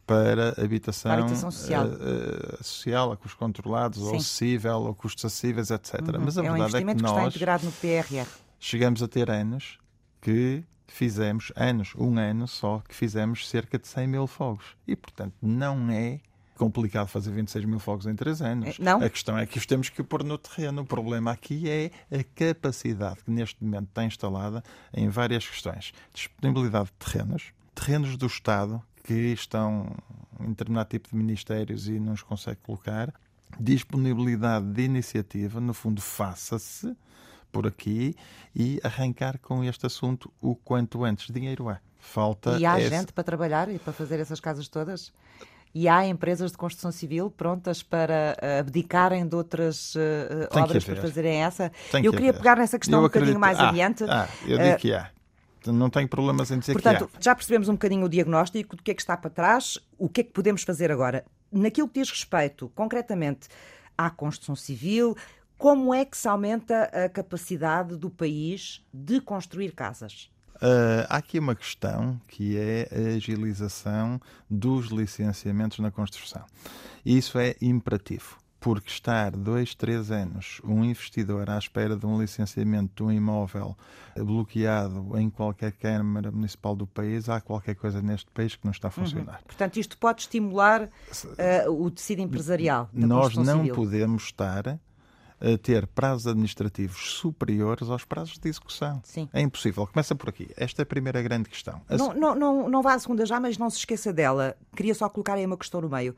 para 0.07 0.61
habitação, 0.63 1.13
habitação 1.13 1.51
social. 1.51 1.87
Uh, 1.87 2.61
uh, 2.61 2.65
social, 2.65 3.13
a 3.13 3.17
custos 3.17 3.39
controlados, 3.39 3.99
Sim. 3.99 4.07
ou 4.07 4.17
acessível, 4.17 4.81
ou 4.82 4.94
custos 4.94 5.25
acessíveis, 5.25 5.70
etc. 5.70 6.01
Uhum. 6.01 6.25
Mas 6.25 6.39
a 6.39 6.44
é 6.44 6.51
um 6.51 6.55
verdade 6.55 6.77
é 6.77 6.85
que, 6.85 6.94
que 6.94 7.03
nós 7.03 7.13
está 7.13 7.27
integrado 7.27 7.65
no 7.65 7.73
PRR. 7.73 8.27
chegamos 8.58 9.03
a 9.03 9.08
ter 9.08 9.31
anos 9.31 9.79
que 10.20 10.65
fizemos, 10.87 11.53
anos, 11.56 11.94
um 11.96 12.19
ano 12.19 12.46
só, 12.46 12.82
que 12.87 12.94
fizemos 12.94 13.49
cerca 13.49 13.79
de 13.79 13.89
100 13.89 14.06
mil 14.06 14.27
fogos. 14.27 14.77
E, 14.87 14.94
portanto, 14.94 15.35
não 15.41 15.91
é 15.91 16.20
complicado 16.56 17.08
fazer 17.08 17.32
26 17.32 17.65
mil 17.65 17.79
fogos 17.79 18.06
em 18.06 18.15
3 18.15 18.43
anos. 18.43 18.79
Não. 18.79 19.03
A 19.03 19.08
questão 19.08 19.37
é 19.37 19.46
que 19.46 19.58
os 19.58 19.67
temos 19.67 19.89
que 19.89 20.03
pôr 20.03 20.23
no 20.23 20.39
terreno. 20.39 20.82
O 20.82 20.87
problema 20.87 21.32
aqui 21.32 21.69
é 21.69 21.91
a 22.11 22.23
capacidade 22.23 23.25
que 23.25 23.31
neste 23.31 23.63
momento 23.63 23.89
está 23.89 24.05
instalada 24.05 24.63
em 24.93 25.08
várias 25.08 25.46
questões. 25.46 25.93
Disponibilidade 26.13 26.87
de 26.87 26.93
terrenos, 27.05 27.53
terrenos 27.84 28.17
do 28.17 28.27
Estado 28.27 28.81
que 29.03 29.32
estão 29.32 29.93
em 30.41 30.51
determinado 30.51 30.89
tipo 30.89 31.08
de 31.08 31.17
ministérios 31.17 31.89
e 31.89 31.98
não 31.98 32.12
os 32.12 32.22
consegue 32.22 32.58
colocar, 32.62 33.12
disponibilidade 33.58 34.67
de 34.67 34.82
iniciativa, 34.82 35.60
no 35.60 35.74
fundo, 35.74 36.01
faça-se 36.01 36.96
por 37.51 37.67
aqui 37.67 38.15
e 38.55 38.81
arrancar 38.84 39.39
com 39.39 39.65
este 39.65 39.84
assunto 39.84 40.32
o 40.41 40.55
quanto 40.55 41.05
antes. 41.05 41.32
Dinheiro 41.32 41.69
há. 41.69 41.81
Falta 41.98 42.58
e 42.58 42.65
há 42.67 42.81
esse... 42.81 42.91
gente 42.91 43.12
para 43.12 43.22
trabalhar 43.22 43.69
e 43.69 43.79
para 43.79 43.93
fazer 43.93 44.19
essas 44.20 44.41
casas 44.41 44.69
todas? 44.69 45.12
E 45.74 45.89
há 45.89 46.06
empresas 46.06 46.53
de 46.53 46.58
construção 46.58 46.93
civil 46.93 47.31
prontas 47.31 47.82
para 47.82 48.36
eh, 48.41 48.58
abdicarem 48.58 49.27
de 49.27 49.34
outras 49.34 49.94
uh, 49.94 50.48
obras 50.51 50.84
para 50.84 50.96
fazerem 50.96 51.43
essa? 51.43 51.72
Tem 51.91 52.05
eu 52.05 52.12
queria 52.12 52.31
haver. 52.31 52.39
pegar 52.39 52.56
nessa 52.56 52.79
questão 52.79 52.98
eu 52.98 53.05
um 53.05 53.08
bocadinho 53.08 53.41
mais 53.41 53.58
ah, 53.58 53.69
adiante. 53.69 54.05
Ah, 54.05 54.29
eu 54.44 54.58
digo 54.58 54.74
uh, 54.74 54.79
que 54.79 54.93
há. 54.93 55.10
Não 55.67 55.91
tenho 55.91 56.09
problemas 56.09 56.51
em 56.51 56.59
dizer 56.59 56.73
portanto, 56.73 57.09
que 57.09 57.17
há. 57.19 57.21
já 57.21 57.35
percebemos 57.35 57.69
um 57.69 57.73
bocadinho 57.73 58.05
o 58.05 58.09
diagnóstico, 58.09 58.77
do 58.77 58.83
que 58.83 58.91
é 58.91 58.95
que 58.95 59.03
está 59.03 59.17
para 59.17 59.31
trás, 59.31 59.79
o 59.99 60.09
que 60.09 60.23
é 60.23 60.25
que 60.25 60.33
podemos 60.33 60.63
fazer 60.63 60.91
agora. 60.91 61.25
Naquilo 61.51 61.89
que 61.89 62.01
diz 62.01 62.11
respeito, 62.11 62.71
concretamente, 62.75 63.49
à 63.97 64.11
construção 64.11 64.57
civil, 64.57 65.17
como 65.59 65.95
é 65.95 66.05
que 66.05 66.17
se 66.17 66.27
aumenta 66.27 66.85
a 66.85 67.09
capacidade 67.09 67.97
do 67.97 68.11
país 68.11 68.85
de 68.93 69.21
construir 69.21 69.73
casas? 69.73 70.31
Uh, 70.57 71.07
há 71.09 71.17
aqui 71.17 71.39
uma 71.39 71.55
questão 71.55 72.21
que 72.29 72.57
é 72.57 72.89
a 72.91 73.17
agilização 73.17 74.21
dos 74.49 74.87
licenciamentos 74.87 75.79
na 75.81 75.91
construção. 75.91 76.45
Isso 77.05 77.39
é 77.39 77.57
imperativo, 77.61 78.39
porque 78.63 78.89
estar 78.89 79.33
dois, 79.33 79.75
três 79.75 80.13
anos 80.13 80.61
um 80.65 80.85
investidor 80.85 81.51
à 81.51 81.59
espera 81.59 81.97
de 81.97 82.07
um 82.07 82.21
licenciamento 82.21 82.93
de 82.95 83.03
um 83.03 83.11
imóvel 83.11 83.77
bloqueado 84.17 85.19
em 85.19 85.29
qualquer 85.29 85.73
Câmara 85.73 86.31
Municipal 86.31 86.77
do 86.77 86.87
país, 86.87 87.29
há 87.29 87.41
qualquer 87.41 87.75
coisa 87.75 88.01
neste 88.01 88.31
país 88.31 88.55
que 88.55 88.65
não 88.65 88.71
está 88.71 88.87
a 88.87 88.91
uhum. 88.91 89.05
funcionar. 89.05 89.39
Uhum. 89.41 89.47
Portanto, 89.47 89.77
isto 89.79 89.99
pode 89.99 90.23
estimular 90.23 90.85
uh, 90.85 91.71
o 91.71 91.91
tecido 91.91 92.23
empresarial. 92.23 92.89
Nós 92.93 93.35
não 93.35 93.59
civil. 93.59 93.75
podemos 93.75 94.23
estar 94.23 94.69
a 94.69 95.59
ter 95.61 95.89
prazos 95.89 96.29
administrativos 96.29 97.15
superiores 97.15 97.91
aos 97.91 98.05
prazos 98.05 98.39
de 98.39 98.49
execução. 98.49 99.01
Sim. 99.03 99.29
É 99.33 99.41
impossível. 99.41 99.89
Começa 99.89 100.15
por 100.15 100.29
aqui. 100.29 100.49
Esta 100.57 100.83
é 100.83 100.85
a 100.85 100.87
primeira 100.87 101.21
grande 101.21 101.49
questão. 101.49 101.83
A... 101.89 101.97
Não, 101.97 102.15
não, 102.15 102.35
não, 102.37 102.69
não 102.69 102.81
vá 102.81 102.95
à 102.95 102.99
segunda 103.01 103.27
já, 103.27 103.41
mas 103.41 103.59
não 103.59 103.69
se 103.69 103.79
esqueça 103.79 104.13
dela. 104.13 104.57
Queria 104.77 104.95
só 104.95 105.09
colocar 105.09 105.35
aí 105.35 105.45
uma 105.45 105.57
questão 105.57 105.81
no 105.81 105.89
meio. 105.89 106.15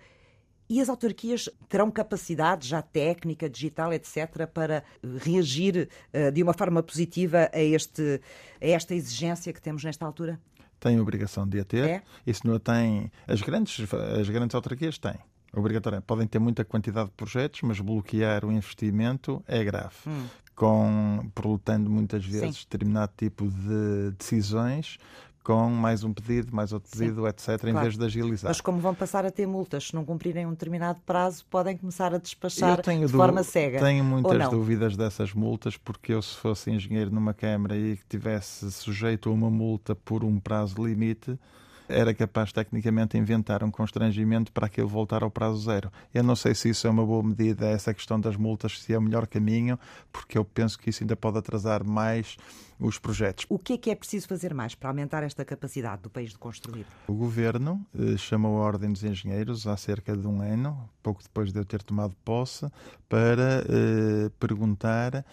E 0.68 0.80
as 0.80 0.88
autarquias 0.88 1.48
terão 1.68 1.90
capacidade 1.90 2.66
já 2.66 2.80
técnica, 2.80 3.48
digital, 3.48 3.92
etc., 3.92 4.46
para 4.46 4.82
reagir 5.18 5.88
uh, 6.12 6.32
de 6.32 6.42
uma 6.42 6.54
forma 6.54 6.82
positiva 6.82 7.50
a, 7.52 7.60
este, 7.60 8.20
a 8.60 8.66
esta 8.66 8.94
exigência 8.94 9.52
que 9.52 9.60
temos 9.60 9.84
nesta 9.84 10.06
altura? 10.06 10.40
Têm 10.80 10.98
a 10.98 11.02
obrigação 11.02 11.46
de 11.46 11.60
a 11.60 11.64
ter. 11.64 11.88
É? 11.88 12.02
E 12.26 12.32
se 12.32 12.46
não 12.46 12.54
a 12.54 12.58
têm, 12.58 13.10
as 13.26 13.42
grandes, 13.42 13.86
as 14.20 14.28
grandes 14.28 14.54
autarquias 14.54 14.98
têm. 14.98 15.18
Obrigatoriamente. 15.52 16.06
Podem 16.06 16.26
ter 16.26 16.38
muita 16.38 16.64
quantidade 16.64 17.10
de 17.10 17.14
projetos, 17.14 17.60
mas 17.62 17.78
bloquear 17.78 18.44
o 18.44 18.50
investimento 18.50 19.42
é 19.46 19.62
grave. 19.62 19.94
Hum. 20.06 20.26
Com, 20.54 21.30
prolutando 21.34 21.90
muitas 21.90 22.24
vezes 22.24 22.58
Sim. 22.58 22.66
determinado 22.70 23.12
tipo 23.16 23.48
de 23.48 24.12
decisões 24.16 24.98
com 25.44 25.68
mais 25.68 26.02
um 26.02 26.12
pedido, 26.12 26.56
mais 26.56 26.72
outro 26.72 26.90
pedido, 26.90 27.20
Sim, 27.20 27.28
etc., 27.28 27.60
claro. 27.60 27.68
em 27.68 27.80
vez 27.82 27.98
de 27.98 28.04
agilizar. 28.04 28.48
Mas 28.48 28.62
como 28.62 28.78
vão 28.80 28.94
passar 28.94 29.26
a 29.26 29.30
ter 29.30 29.46
multas, 29.46 29.88
se 29.88 29.94
não 29.94 30.02
cumprirem 30.02 30.46
um 30.46 30.50
determinado 30.50 30.98
prazo, 31.04 31.44
podem 31.50 31.76
começar 31.76 32.14
a 32.14 32.18
despachar 32.18 32.80
de 32.80 33.08
forma 33.08 33.42
cega. 33.42 33.78
Tenho 33.78 34.02
muitas 34.02 34.48
dúvidas 34.48 34.96
dessas 34.96 35.34
multas, 35.34 35.76
porque 35.76 36.14
eu, 36.14 36.22
se 36.22 36.34
fosse 36.36 36.70
engenheiro 36.70 37.10
numa 37.10 37.34
Câmara 37.34 37.76
e 37.76 37.96
que 37.96 38.06
tivesse 38.08 38.72
sujeito 38.72 39.28
a 39.28 39.32
uma 39.32 39.50
multa 39.50 39.94
por 39.94 40.24
um 40.24 40.40
prazo 40.40 40.82
limite, 40.82 41.38
era 41.88 42.14
capaz 42.14 42.52
tecnicamente 42.52 43.16
inventar 43.16 43.62
um 43.62 43.70
constrangimento 43.70 44.52
para 44.52 44.66
aquilo 44.66 44.88
voltar 44.88 45.22
ao 45.22 45.30
prazo 45.30 45.58
zero. 45.58 45.90
Eu 46.12 46.22
não 46.22 46.36
sei 46.36 46.54
se 46.54 46.68
isso 46.68 46.86
é 46.86 46.90
uma 46.90 47.04
boa 47.04 47.22
medida, 47.22 47.66
essa 47.66 47.92
questão 47.92 48.20
das 48.20 48.36
multas, 48.36 48.80
se 48.80 48.92
é 48.92 48.98
o 48.98 49.02
melhor 49.02 49.26
caminho, 49.26 49.78
porque 50.12 50.38
eu 50.38 50.44
penso 50.44 50.78
que 50.78 50.90
isso 50.90 51.02
ainda 51.02 51.16
pode 51.16 51.38
atrasar 51.38 51.84
mais 51.84 52.36
os 52.78 52.98
projetos. 52.98 53.46
O 53.48 53.58
que 53.58 53.74
é 53.74 53.78
que 53.78 53.90
é 53.90 53.94
preciso 53.94 54.26
fazer 54.26 54.52
mais 54.52 54.74
para 54.74 54.88
aumentar 54.88 55.22
esta 55.22 55.44
capacidade 55.44 56.02
do 56.02 56.10
país 56.10 56.30
de 56.30 56.38
construir? 56.38 56.86
O 57.06 57.14
governo 57.14 57.84
eh, 57.94 58.16
chamou 58.16 58.58
a 58.58 58.66
Ordem 58.66 58.92
dos 58.92 59.04
Engenheiros 59.04 59.66
há 59.66 59.76
cerca 59.76 60.16
de 60.16 60.26
um 60.26 60.40
ano, 60.40 60.88
pouco 61.02 61.22
depois 61.22 61.52
de 61.52 61.58
eu 61.58 61.64
ter 61.64 61.82
tomado 61.82 62.14
posse, 62.24 62.66
para 63.08 63.64
eh, 63.68 64.30
perguntar 64.38 65.24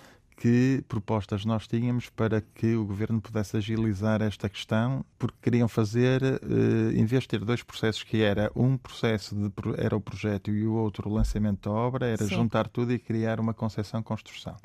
que 0.42 0.84
propostas 0.88 1.46
nós 1.46 1.68
tínhamos 1.68 2.10
para 2.10 2.42
que 2.42 2.76
o 2.76 2.84
governo 2.84 3.22
pudesse 3.22 3.58
agilizar 3.58 4.24
esta 4.24 4.50
questão, 4.50 5.06
porque 5.20 5.38
queriam 5.40 5.68
fazer, 5.68 6.24
eh, 6.24 7.00
em 7.00 7.06
vez 7.06 7.22
de 7.22 7.28
ter 7.28 7.46
dois 7.46 7.62
processos, 7.62 8.02
que 8.02 8.24
era 8.24 8.52
um 8.56 8.76
processo 8.76 9.36
de, 9.36 9.52
era 9.78 9.96
o 9.96 10.02
projeto 10.02 10.50
e 10.50 10.66
o 10.66 10.74
outro 10.74 11.08
o 11.08 11.14
lançamento 11.14 11.70
da 11.70 11.76
obra, 11.76 12.08
era 12.08 12.26
Sim. 12.26 12.34
juntar 12.34 12.68
tudo 12.68 12.92
e 12.92 12.98
criar 12.98 13.40
uma 13.40 13.54
concessão-construção 13.54 14.56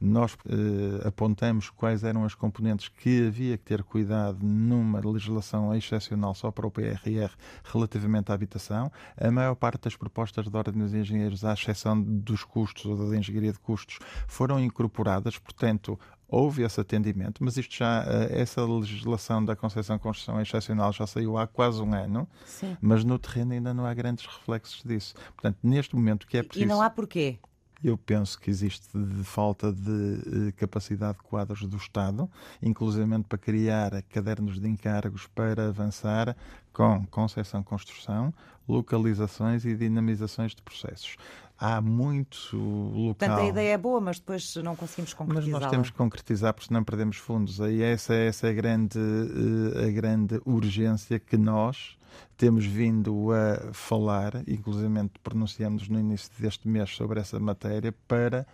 nós 0.00 0.36
eh, 0.48 1.08
apontamos 1.08 1.70
quais 1.70 2.04
eram 2.04 2.24
as 2.24 2.34
componentes 2.34 2.88
que 2.88 3.26
havia 3.26 3.56
que 3.56 3.64
ter 3.64 3.82
cuidado 3.82 4.38
numa 4.42 5.00
legislação 5.00 5.74
excepcional 5.74 6.34
só 6.34 6.50
para 6.50 6.66
o 6.66 6.70
PRR 6.70 7.30
relativamente 7.64 8.30
à 8.30 8.34
habitação. 8.34 8.90
A 9.16 9.30
maior 9.30 9.54
parte 9.54 9.82
das 9.82 9.96
propostas 9.96 10.48
da 10.48 10.58
Ordem 10.58 10.82
dos 10.82 10.94
Engenheiros, 10.94 11.44
à 11.44 11.52
exceção 11.52 12.00
dos 12.00 12.44
custos 12.44 12.86
ou 12.86 13.10
da 13.10 13.16
engenharia 13.16 13.52
de 13.52 13.58
custos, 13.58 13.98
foram 14.26 14.60
incorporadas, 14.60 15.38
portanto, 15.38 15.98
houve 16.28 16.62
esse 16.62 16.80
atendimento, 16.80 17.44
mas 17.44 17.56
isto 17.56 17.76
já, 17.76 18.04
eh, 18.06 18.40
essa 18.40 18.64
legislação 18.64 19.44
da 19.44 19.54
concessão 19.54 19.98
construção 19.98 20.40
excepcional 20.40 20.92
já 20.92 21.06
saiu 21.06 21.38
há 21.38 21.46
quase 21.46 21.80
um 21.80 21.94
ano, 21.94 22.28
Sim. 22.44 22.76
mas 22.80 23.04
no 23.04 23.18
terreno 23.18 23.52
ainda 23.52 23.72
não 23.72 23.86
há 23.86 23.94
grandes 23.94 24.26
reflexos 24.26 24.82
disso. 24.84 25.14
Portanto, 25.34 25.58
neste 25.62 25.94
momento 25.94 26.26
que 26.26 26.36
é 26.36 26.42
preciso... 26.42 26.64
E 26.64 26.68
não 26.68 26.82
há 26.82 26.90
porquê? 26.90 27.38
Eu 27.82 27.98
penso 27.98 28.38
que 28.38 28.50
existe 28.50 28.86
de 28.96 29.24
falta 29.24 29.72
de 29.72 30.48
eh, 30.48 30.52
capacidade 30.52 31.18
de 31.18 31.24
quadros 31.24 31.62
do 31.66 31.76
Estado, 31.76 32.30
inclusivamente 32.62 33.24
para 33.28 33.38
criar 33.38 34.02
cadernos 34.04 34.60
de 34.60 34.68
encargos 34.68 35.26
para 35.26 35.68
avançar 35.68 36.36
com 36.72 37.04
concessão-construção, 37.06 38.32
localizações 38.66 39.64
e 39.64 39.74
dinamizações 39.76 40.54
de 40.54 40.62
processos 40.62 41.16
há 41.58 41.80
muito 41.80 42.56
local. 42.56 43.14
Portanto, 43.14 43.38
a 43.38 43.46
ideia 43.46 43.74
é 43.74 43.78
boa, 43.78 44.00
mas 44.00 44.18
depois 44.18 44.56
não 44.56 44.76
conseguimos 44.76 45.14
concretizar. 45.14 45.52
Mas 45.52 45.62
nós 45.62 45.70
temos 45.70 45.90
que 45.90 45.96
concretizar 45.96 46.52
porque 46.52 46.68
senão 46.68 46.84
perdemos 46.84 47.16
fundos. 47.16 47.60
Aí 47.60 47.82
essa, 47.82 48.14
essa 48.14 48.48
é 48.48 48.50
a 48.50 48.52
grande, 48.52 48.98
eh, 48.98 49.86
a 49.86 49.90
grande 49.90 50.40
urgência 50.44 51.18
que 51.18 51.36
nós, 51.36 51.96
temos 52.36 52.64
vindo 52.64 53.30
a 53.32 53.72
falar, 53.72 54.42
inclusive 54.48 54.88
pronunciamos 55.22 55.88
no 55.88 55.98
início 55.98 56.30
deste 56.38 56.68
mês 56.68 56.90
sobre 56.90 57.20
essa 57.20 57.38
matéria, 57.38 57.94
para, 58.08 58.46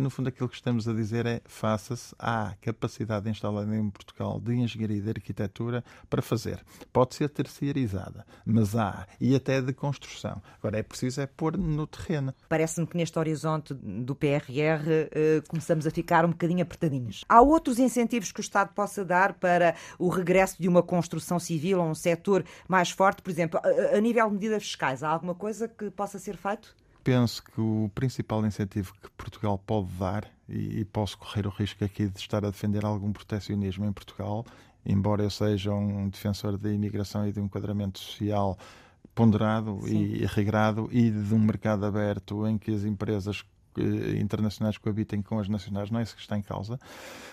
no 0.00 0.10
fundo, 0.10 0.28
aquilo 0.28 0.48
que 0.48 0.56
estamos 0.56 0.86
a 0.88 0.92
dizer 0.92 1.26
é 1.26 1.40
faça-se, 1.44 2.14
há 2.18 2.54
capacidade 2.60 3.28
instalada 3.28 3.74
em 3.74 3.90
Portugal 3.90 4.40
de 4.40 4.54
engenharia 4.54 4.98
e 4.98 5.00
de 5.00 5.08
arquitetura 5.08 5.84
para 6.08 6.22
fazer. 6.22 6.62
Pode 6.92 7.14
ser 7.14 7.28
terceirizada, 7.30 8.26
mas 8.44 8.76
há, 8.76 9.06
e 9.20 9.34
até 9.34 9.60
de 9.60 9.72
construção. 9.72 10.42
Agora, 10.58 10.78
é 10.78 10.82
preciso 10.82 11.20
é 11.20 11.26
pôr 11.26 11.56
no 11.56 11.86
terreno. 11.86 12.34
Parece-me 12.48 12.86
que 12.86 12.96
neste 12.96 13.18
horizonte 13.18 13.74
do 13.74 14.14
PRR 14.14 14.88
eh, 14.88 15.42
começamos 15.48 15.86
a 15.86 15.90
ficar 15.90 16.24
um 16.24 16.30
bocadinho 16.30 16.62
apertadinhos. 16.62 17.24
Há 17.28 17.40
outros 17.40 17.78
incentivos 17.78 18.32
que 18.32 18.40
o 18.40 18.42
Estado 18.42 18.72
possa 18.74 19.04
dar 19.04 19.34
para 19.34 19.74
o 19.98 20.08
regresso 20.08 20.60
de 20.60 20.68
uma 20.68 20.82
construção 20.82 21.38
civil 21.38 21.80
a 21.80 21.84
um 21.84 21.94
setor 21.94 22.44
mais 22.68 22.92
forte, 22.94 23.22
por 23.22 23.30
exemplo, 23.30 23.60
a, 23.62 23.96
a 23.96 24.00
nível 24.00 24.26
de 24.28 24.34
medidas 24.34 24.62
fiscais, 24.62 25.02
há 25.02 25.08
alguma 25.08 25.34
coisa 25.34 25.68
que 25.68 25.90
possa 25.90 26.18
ser 26.18 26.36
feito? 26.36 26.74
Penso 27.02 27.42
que 27.42 27.60
o 27.60 27.90
principal 27.94 28.44
incentivo 28.46 28.94
que 28.94 29.10
Portugal 29.10 29.58
pode 29.58 29.88
dar, 29.98 30.30
e, 30.48 30.80
e 30.80 30.84
posso 30.84 31.18
correr 31.18 31.46
o 31.46 31.50
risco 31.50 31.84
aqui 31.84 32.08
de 32.08 32.18
estar 32.18 32.44
a 32.44 32.50
defender 32.50 32.84
algum 32.84 33.12
proteccionismo 33.12 33.84
em 33.84 33.92
Portugal, 33.92 34.44
embora 34.84 35.22
eu 35.22 35.30
seja 35.30 35.72
um 35.72 36.08
defensor 36.08 36.56
da 36.58 36.70
imigração 36.70 37.26
e 37.26 37.32
de 37.32 37.40
um 37.40 37.44
enquadramento 37.44 37.98
social 37.98 38.56
ponderado 39.14 39.80
Sim. 39.84 40.02
e 40.02 40.26
regrado 40.26 40.88
e 40.90 41.10
de 41.10 41.34
um 41.34 41.38
mercado 41.38 41.86
aberto 41.86 42.46
em 42.46 42.58
que 42.58 42.74
as 42.74 42.84
empresas 42.84 43.44
internacionais 44.20 44.78
coabitem 44.78 45.22
com 45.22 45.38
as 45.38 45.48
nacionais, 45.48 45.90
não 45.90 46.00
é 46.00 46.02
isso 46.02 46.14
que 46.14 46.20
está 46.20 46.36
em 46.36 46.42
causa, 46.42 46.78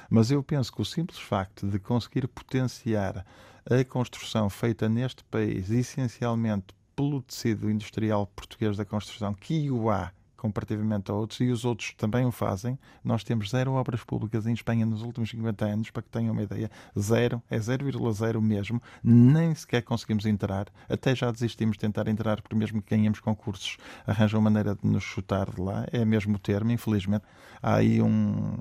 mas 0.10 0.32
eu 0.32 0.42
penso 0.44 0.72
que 0.72 0.82
o 0.82 0.86
simples 0.86 1.20
facto 1.20 1.68
de 1.68 1.80
conseguir 1.80 2.28
potenciar 2.28 3.26
a 3.70 3.84
construção 3.86 4.50
feita 4.50 4.90
neste 4.90 5.24
país, 5.26 5.70
essencialmente 5.70 6.74
pelo 6.96 7.22
tecido 7.22 7.70
industrial 7.70 8.28
português 8.28 8.78
da 8.78 8.86
construção, 8.86 9.34
que 9.34 9.70
o 9.72 9.90
há 9.90 10.12
comparativamente 10.42 11.12
a 11.12 11.14
outros, 11.14 11.40
e 11.40 11.52
os 11.52 11.64
outros 11.64 11.94
também 11.94 12.26
o 12.26 12.32
fazem. 12.32 12.78
Nós 13.04 13.24
temos 13.24 13.52
zero 13.52 13.74
obras 13.74 14.04
públicas 14.04 14.48
em 14.48 14.54
Espanha 14.54 14.88
nos 14.88 15.04
últimos 15.04 15.30
50 15.30 15.66
anos, 15.66 15.92
para 15.92 16.02
que 16.02 16.10
tenham 16.10 16.34
uma 16.34 16.42
ideia. 16.42 16.72
Zero, 17.00 17.44
é 17.48 17.60
0,0 17.60 18.42
mesmo. 18.42 18.82
Nem 19.04 19.54
sequer 19.54 19.84
conseguimos 19.84 20.26
entrar. 20.26 20.66
Até 20.90 21.14
já 21.14 21.30
desistimos 21.30 21.78
de 21.78 21.82
tentar 21.82 22.08
entrar, 22.08 22.42
porque 22.42 22.56
mesmo 22.56 22.82
que 22.82 22.96
ganhemos 22.96 23.20
concursos, 23.20 23.78
arranjam 24.08 24.42
maneira 24.42 24.74
de 24.74 24.88
nos 24.88 25.04
chutar 25.04 25.52
de 25.52 25.62
lá. 25.62 25.86
É 25.92 26.04
mesmo 26.04 26.38
o 26.38 26.40
termo, 26.40 26.72
infelizmente. 26.72 27.24
Há 27.62 27.76
aí 27.76 28.02
um 28.02 28.58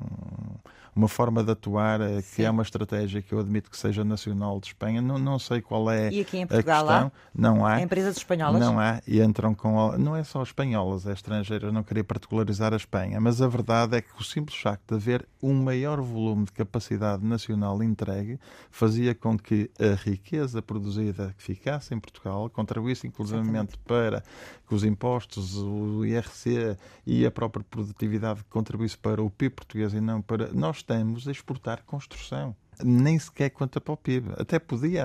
uma 0.94 1.08
forma 1.08 1.42
de 1.42 1.52
atuar 1.52 2.00
eh, 2.00 2.22
que 2.34 2.44
é 2.44 2.50
uma 2.50 2.62
estratégia 2.62 3.22
que 3.22 3.32
eu 3.32 3.38
admito 3.38 3.70
que 3.70 3.76
seja 3.76 4.04
nacional 4.04 4.60
de 4.60 4.68
Espanha. 4.68 5.00
Não, 5.00 5.18
não 5.18 5.38
sei 5.38 5.60
qual 5.60 5.90
é 5.90 6.10
e 6.10 6.20
aqui 6.20 6.38
em 6.38 6.46
Portugal, 6.46 6.88
a 6.88 6.92
questão. 6.92 7.06
Há? 7.06 7.12
Não 7.34 7.66
há. 7.66 7.80
Empresas 7.80 8.16
espanholas? 8.16 8.60
Não 8.60 8.78
há. 8.78 9.00
E 9.06 9.20
entram 9.20 9.54
com. 9.54 9.96
Não 9.96 10.16
é 10.16 10.24
só 10.24 10.42
espanholas, 10.42 11.06
é 11.06 11.12
estrangeiras. 11.12 11.69
Não 11.70 11.82
queria 11.82 12.04
particularizar 12.04 12.72
a 12.72 12.76
Espanha. 12.76 13.20
Mas 13.20 13.40
a 13.40 13.48
verdade 13.48 13.96
é 13.96 14.00
que 14.00 14.10
o 14.18 14.24
simples 14.24 14.58
facto 14.58 14.88
de 14.88 14.94
haver 14.94 15.28
um 15.42 15.54
maior 15.54 16.00
volume 16.00 16.44
de 16.44 16.52
capacidade 16.52 17.24
nacional 17.24 17.82
entregue 17.82 18.38
fazia 18.70 19.14
com 19.14 19.38
que 19.38 19.70
a 19.78 19.94
riqueza 19.94 20.60
produzida 20.60 21.34
que 21.36 21.42
ficasse 21.42 21.94
em 21.94 22.00
Portugal 22.00 22.48
contribuísse 22.50 23.06
inclusivamente 23.06 23.78
para 23.78 24.22
que 24.66 24.74
os 24.74 24.84
impostos, 24.84 25.56
o 25.56 26.04
IRC 26.04 26.76
e 27.06 27.26
a 27.26 27.30
própria 27.30 27.64
produtividade 27.64 28.44
contribuísse 28.44 28.98
para 28.98 29.22
o 29.22 29.30
PIB 29.30 29.54
português 29.54 29.92
e 29.94 30.00
não 30.00 30.20
para. 30.22 30.52
Nós 30.52 30.78
estamos 30.78 31.26
a 31.26 31.30
exportar 31.30 31.82
construção. 31.84 32.54
Nem 32.84 33.18
sequer 33.18 33.50
conta 33.50 33.80
para 33.80 33.92
o 33.92 33.96
PIB. 33.96 34.32
Até 34.36 34.58
podia. 34.58 35.04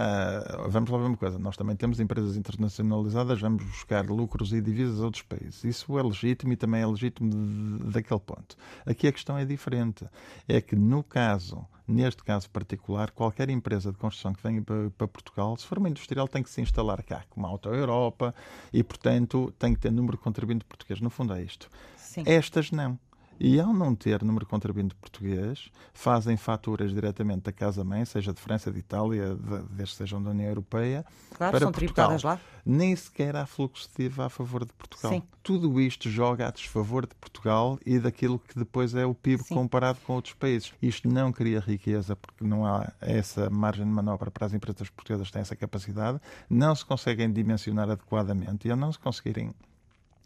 Vamos 0.68 0.90
lá 0.90 0.98
ver 0.98 1.06
uma 1.06 1.18
coisa: 1.18 1.40
nós 1.40 1.58
também 1.58 1.76
temos 1.76 2.00
empresas 2.00 2.36
internacionalizadas, 2.36 3.40
vamos 3.40 3.64
buscar 3.64 4.06
lucros 4.06 4.54
e 4.54 4.62
divisas 4.62 5.02
a 5.02 5.06
outros 5.06 5.24
países. 5.24 5.64
Isso 5.64 5.98
é 5.98 6.04
legítimo 6.04 6.54
e 6.54 6.56
também 6.56 6.82
é 6.82 6.88
legítimo 6.88 7.80
daquele 7.92 8.20
ponto. 8.20 8.56
Aqui 8.86 9.08
a 9.08 9.12
questão 9.12 9.38
é 9.38 9.46
diferente. 9.46 10.06
É 10.48 10.62
que 10.62 10.76
no 10.76 11.04
caso 11.04 11.66
neste 11.88 12.24
caso 12.24 12.50
particular, 12.50 13.12
qualquer 13.12 13.50
empresa 13.50 13.92
de 13.92 13.98
construção 13.98 14.34
que 14.34 14.42
venha 14.42 14.62
para, 14.62 14.90
para, 14.92 15.08
Portugal, 15.08 15.56
se 15.58 15.66
for 15.66 15.78
uma 15.78 15.90
industrial, 15.90 16.28
tem 16.28 16.42
que 16.42 16.50
se 16.50 16.62
instalar 16.62 17.04
cá, 17.04 17.24
como 17.30 17.46
a 17.46 17.50
Auto 17.50 17.70
Europa, 17.70 18.34
e, 18.74 18.84
portanto, 18.84 19.54
tem 19.60 19.74
que 19.74 19.80
ter 19.80 19.92
número 19.92 20.18
de 20.18 20.24
contribuinte 20.24 20.66
português. 20.66 21.00
No 21.00 21.10
fundo, 21.10 21.34
é 21.34 21.44
isto. 21.44 21.70
Sim. 21.96 22.24
Estas 22.26 22.72
não. 22.72 22.98
E 23.40 23.60
ao 23.60 23.74
não 23.74 23.94
ter 23.94 24.24
número 24.24 24.46
de 24.46 24.50
contribuinte 24.50 24.96
português, 24.96 25.70
fazem 25.94 26.38
faturas 26.38 26.94
diretamente 26.94 27.42
da 27.42 27.52
casa-mãe, 27.52 28.06
seja 28.06 28.34
de 28.34 28.40
França, 28.40 28.72
de 28.72 28.80
Itália, 28.80 29.36
de, 29.36 29.64
desde 29.70 29.94
que 29.94 29.98
sejam 29.98 30.22
da 30.22 30.30
União 30.30 30.48
Europeia, 30.48 31.06
claro, 31.36 31.52
para 31.52 31.60
são 31.60 31.72
Portugal. 31.72 32.18
lá. 32.24 32.40
Nem 32.66 32.96
sequer 32.96 33.36
há 33.36 33.46
fluxo 33.46 33.90
de 33.96 34.06
IVA 34.06 34.26
a 34.26 34.30
favor 34.30 34.66
de 34.66 34.74
Portugal. 34.74 35.12
Sim. 35.12 35.24
Tudo 35.44 35.80
isto 35.80 36.10
joga 36.10 36.48
a 36.48 36.52
desfavor 36.52 37.06
de 37.06 37.14
Portugal 37.16 37.78
e 37.86 38.00
daquilo 38.00 38.40
que 38.40 38.58
depois 38.58 38.96
é 38.96 39.06
o 39.06 39.14
PIB 39.14 39.44
Sim. 39.44 39.54
comparado 39.54 40.00
com 40.06 40.14
outros 40.14 40.34
países. 40.34 40.74
Isto 40.82 41.08
não 41.08 41.32
cria 41.32 41.60
riqueza 41.60 42.16
porque 42.16 42.44
não 42.44 42.66
há 42.66 42.92
essa 43.00 43.50
margem 43.50 43.86
de 43.86 43.92
manobra 43.92 44.32
para 44.32 44.48
as 44.48 44.54
empresas 44.54 44.90
portuguesas 44.90 45.28
que 45.28 45.34
têm 45.34 45.42
essa 45.42 45.56
capacidade, 45.56 46.20
não 46.50 46.74
se 46.74 46.84
conseguem 46.84 47.32
dimensionar 47.32 47.90
adequadamente 47.90 48.68
e 48.68 48.72
ao 48.72 48.78
não 48.78 48.92
se 48.92 48.98
conseguirem 48.98 49.54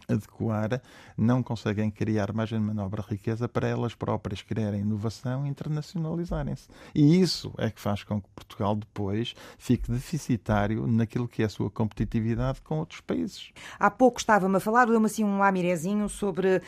adequar, 0.10 0.82
não 1.18 1.44
conseguem 1.44 1.92
criar 1.92 2.34
margem 2.34 2.60
de 2.60 2.66
manobra 2.66 3.04
riqueza 3.08 3.48
para 3.48 3.68
elas 3.68 3.94
próprias 3.94 4.42
criarem 4.42 4.82
inovação 4.82 5.46
e 5.46 5.50
internacionalizarem-se. 5.50 6.68
E 6.94 7.22
isso 7.22 7.54
é 7.58 7.70
que 7.70 7.80
faz 7.80 8.04
com 8.04 8.22
que 8.22 8.28
Portugal 8.36 8.76
depois 8.76 9.36
fique 9.58 9.92
deficitário 9.92 10.88
naquilo 10.88 11.28
que 11.28 11.44
é 11.44 11.46
a 11.46 11.50
sua 11.50 11.70
competitividade 11.70 12.62
com 12.62 12.80
outros 12.80 13.02
países. 13.02 13.52
Há 13.80 13.92
pouco 13.92 14.20
estava-me 14.20 14.58
a 14.58 14.60
falar, 14.60 14.86
deu-me 14.86 15.06
assim 15.06 15.24
um 15.24 15.40
lamirezinho 15.40 16.10
sobre 16.10 16.62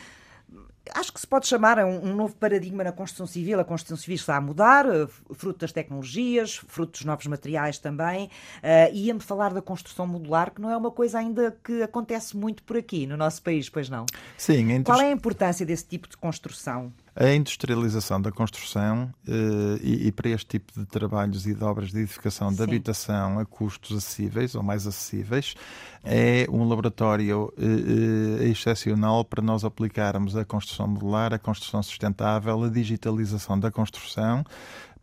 acho 0.94 1.12
que 1.12 1.20
se 1.20 1.26
pode 1.26 1.46
chamar 1.46 1.78
um, 1.78 2.10
um, 2.10 2.14
novo 2.14 2.34
paradigma 2.34 2.82
na 2.82 2.92
construção 2.92 3.26
civil. 3.26 3.60
A 3.60 3.64
construção 3.64 3.96
civil 3.96 4.16
está 4.16 4.36
a 4.36 4.40
mudar, 4.40 4.86
eh, 4.86 5.06
fruto 5.34 5.60
das 5.60 5.72
tecnologias, 5.72 6.56
fruto 6.66 6.92
dos 6.92 7.04
novos 7.04 7.26
materiais 7.26 7.78
também. 7.78 8.26
Uh, 8.62 8.92
Ia-me 8.92 9.20
falar 9.20 9.52
da 9.52 9.62
construção 9.62 10.06
modular, 10.06 10.50
que 10.50 10.60
não 10.60 10.70
é 10.70 10.76
uma 10.76 10.90
coisa 10.90 11.18
ainda 11.18 11.56
que 11.62 11.82
acontece 11.82 12.36
muito 12.36 12.62
por 12.62 12.76
aqui, 12.76 13.06
no 13.06 13.16
nosso 13.16 13.42
país, 13.42 13.68
pois 13.68 13.88
não? 13.88 14.06
Sim. 14.36 14.82
Qual 14.82 15.00
é 15.00 15.08
a 15.08 15.12
importância 15.12 15.64
desse 15.64 15.86
tipo 15.86 16.08
de 16.08 16.16
construção? 16.16 16.92
A 17.14 17.30
industrialização 17.34 18.20
da 18.20 18.32
construção 18.32 19.12
uh, 19.28 19.76
e, 19.82 20.06
e, 20.06 20.12
para 20.12 20.30
este 20.30 20.46
tipo 20.46 20.72
de 20.72 20.86
trabalhos 20.86 21.46
e 21.46 21.54
de 21.54 21.62
obras 21.62 21.90
de 21.90 21.98
edificação 21.98 22.48
de 22.48 22.56
Sim. 22.56 22.62
habitação 22.62 23.38
a 23.38 23.44
custos 23.44 23.98
acessíveis 23.98 24.54
ou 24.54 24.62
mais 24.62 24.86
acessíveis 24.86 25.54
é 26.02 26.46
um 26.50 26.66
laboratório 26.66 27.52
uh, 27.58 27.62
uh, 27.62 28.42
excepcional 28.44 29.26
para 29.26 29.42
nós 29.42 29.62
aplicarmos 29.62 30.34
a 30.34 30.44
construção 30.44 30.88
modular, 30.88 31.34
a 31.34 31.38
construção 31.38 31.82
sustentável, 31.82 32.64
a 32.64 32.68
digitalização 32.70 33.60
da 33.60 33.70
construção 33.70 34.42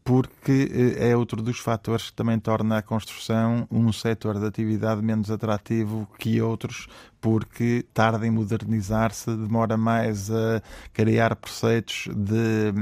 porque 0.09 0.95
é 0.97 1.15
outro 1.15 1.39
dos 1.39 1.59
fatores 1.59 2.09
que 2.09 2.15
também 2.15 2.39
torna 2.39 2.79
a 2.79 2.81
construção 2.81 3.67
um 3.69 3.93
setor 3.93 4.39
de 4.39 4.47
atividade 4.47 5.03
menos 5.03 5.29
atrativo 5.29 6.07
que 6.17 6.41
outros, 6.41 6.87
porque 7.21 7.85
tarda 7.93 8.25
em 8.25 8.31
modernizar-se, 8.31 9.29
demora 9.29 9.77
mais 9.77 10.31
a 10.31 10.63
criar 10.93 11.35
preceitos 11.35 12.07
de 12.15 12.73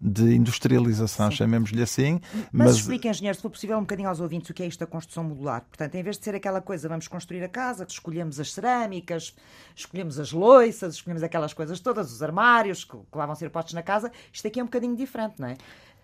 de 0.00 0.32
industrialização, 0.32 1.28
chamemos-lhe 1.28 1.82
assim. 1.82 2.20
Mas, 2.32 2.46
mas 2.52 2.76
explique, 2.76 3.08
engenheiro, 3.08 3.34
se 3.34 3.42
for 3.42 3.50
possível, 3.50 3.76
um 3.76 3.80
bocadinho 3.80 4.08
aos 4.08 4.20
ouvintes 4.20 4.48
o 4.48 4.54
que 4.54 4.62
é 4.62 4.66
isto 4.66 4.78
da 4.78 4.86
construção 4.86 5.24
modular. 5.24 5.62
Portanto, 5.62 5.96
em 5.96 6.02
vez 6.04 6.16
de 6.16 6.24
ser 6.24 6.36
aquela 6.36 6.60
coisa, 6.60 6.88
vamos 6.88 7.08
construir 7.08 7.42
a 7.42 7.48
casa, 7.48 7.84
escolhemos 7.88 8.38
as 8.38 8.52
cerâmicas, 8.52 9.34
escolhemos 9.74 10.20
as 10.20 10.30
loiças, 10.30 10.94
escolhemos 10.94 11.24
aquelas 11.24 11.52
coisas 11.52 11.80
todas, 11.80 12.12
os 12.12 12.22
armários 12.22 12.84
que, 12.84 12.96
que 12.96 13.18
lá 13.18 13.26
vão 13.26 13.34
ser 13.34 13.50
postos 13.50 13.74
na 13.74 13.82
casa, 13.82 14.12
isto 14.32 14.46
aqui 14.46 14.60
é 14.60 14.62
um 14.62 14.66
bocadinho 14.66 14.94
diferente, 14.94 15.34
não 15.40 15.48
é? 15.48 15.56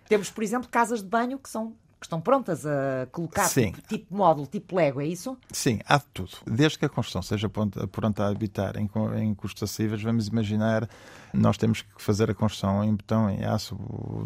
Temos, 0.08 0.30
por 0.30 0.42
exemplo, 0.44 0.68
casas 0.68 1.02
de 1.02 1.08
banho 1.08 1.38
que 1.38 1.48
são 1.48 1.74
que 2.04 2.06
estão 2.06 2.20
prontas 2.20 2.66
a 2.66 3.06
colocar 3.10 3.48
tipo, 3.48 3.80
tipo, 3.88 4.14
módulo, 4.14 4.46
tipo 4.46 4.76
Lego, 4.76 5.00
é 5.00 5.06
isso? 5.06 5.38
Sim, 5.50 5.80
há 5.86 5.96
de 5.96 6.04
tudo. 6.12 6.32
Desde 6.44 6.78
que 6.78 6.84
a 6.84 6.88
construção 6.88 7.22
seja 7.22 7.48
pronta 7.48 8.24
a 8.24 8.28
habitar 8.28 8.76
em, 8.76 8.90
em 9.16 9.34
custos 9.34 9.62
acessíveis, 9.62 10.02
vamos 10.02 10.28
imaginar, 10.28 10.86
nós 11.32 11.56
temos 11.56 11.80
que 11.80 11.88
fazer 11.96 12.30
a 12.30 12.34
construção 12.34 12.84
em 12.84 12.94
betão, 12.94 13.30
em 13.30 13.42
aço, 13.42 13.74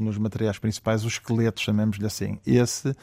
nos 0.00 0.18
materiais 0.18 0.58
principais, 0.58 1.04
os 1.04 1.12
esqueletos, 1.12 1.62
chamemos-lhe 1.62 2.04
assim. 2.04 2.40
Esse 2.44 2.96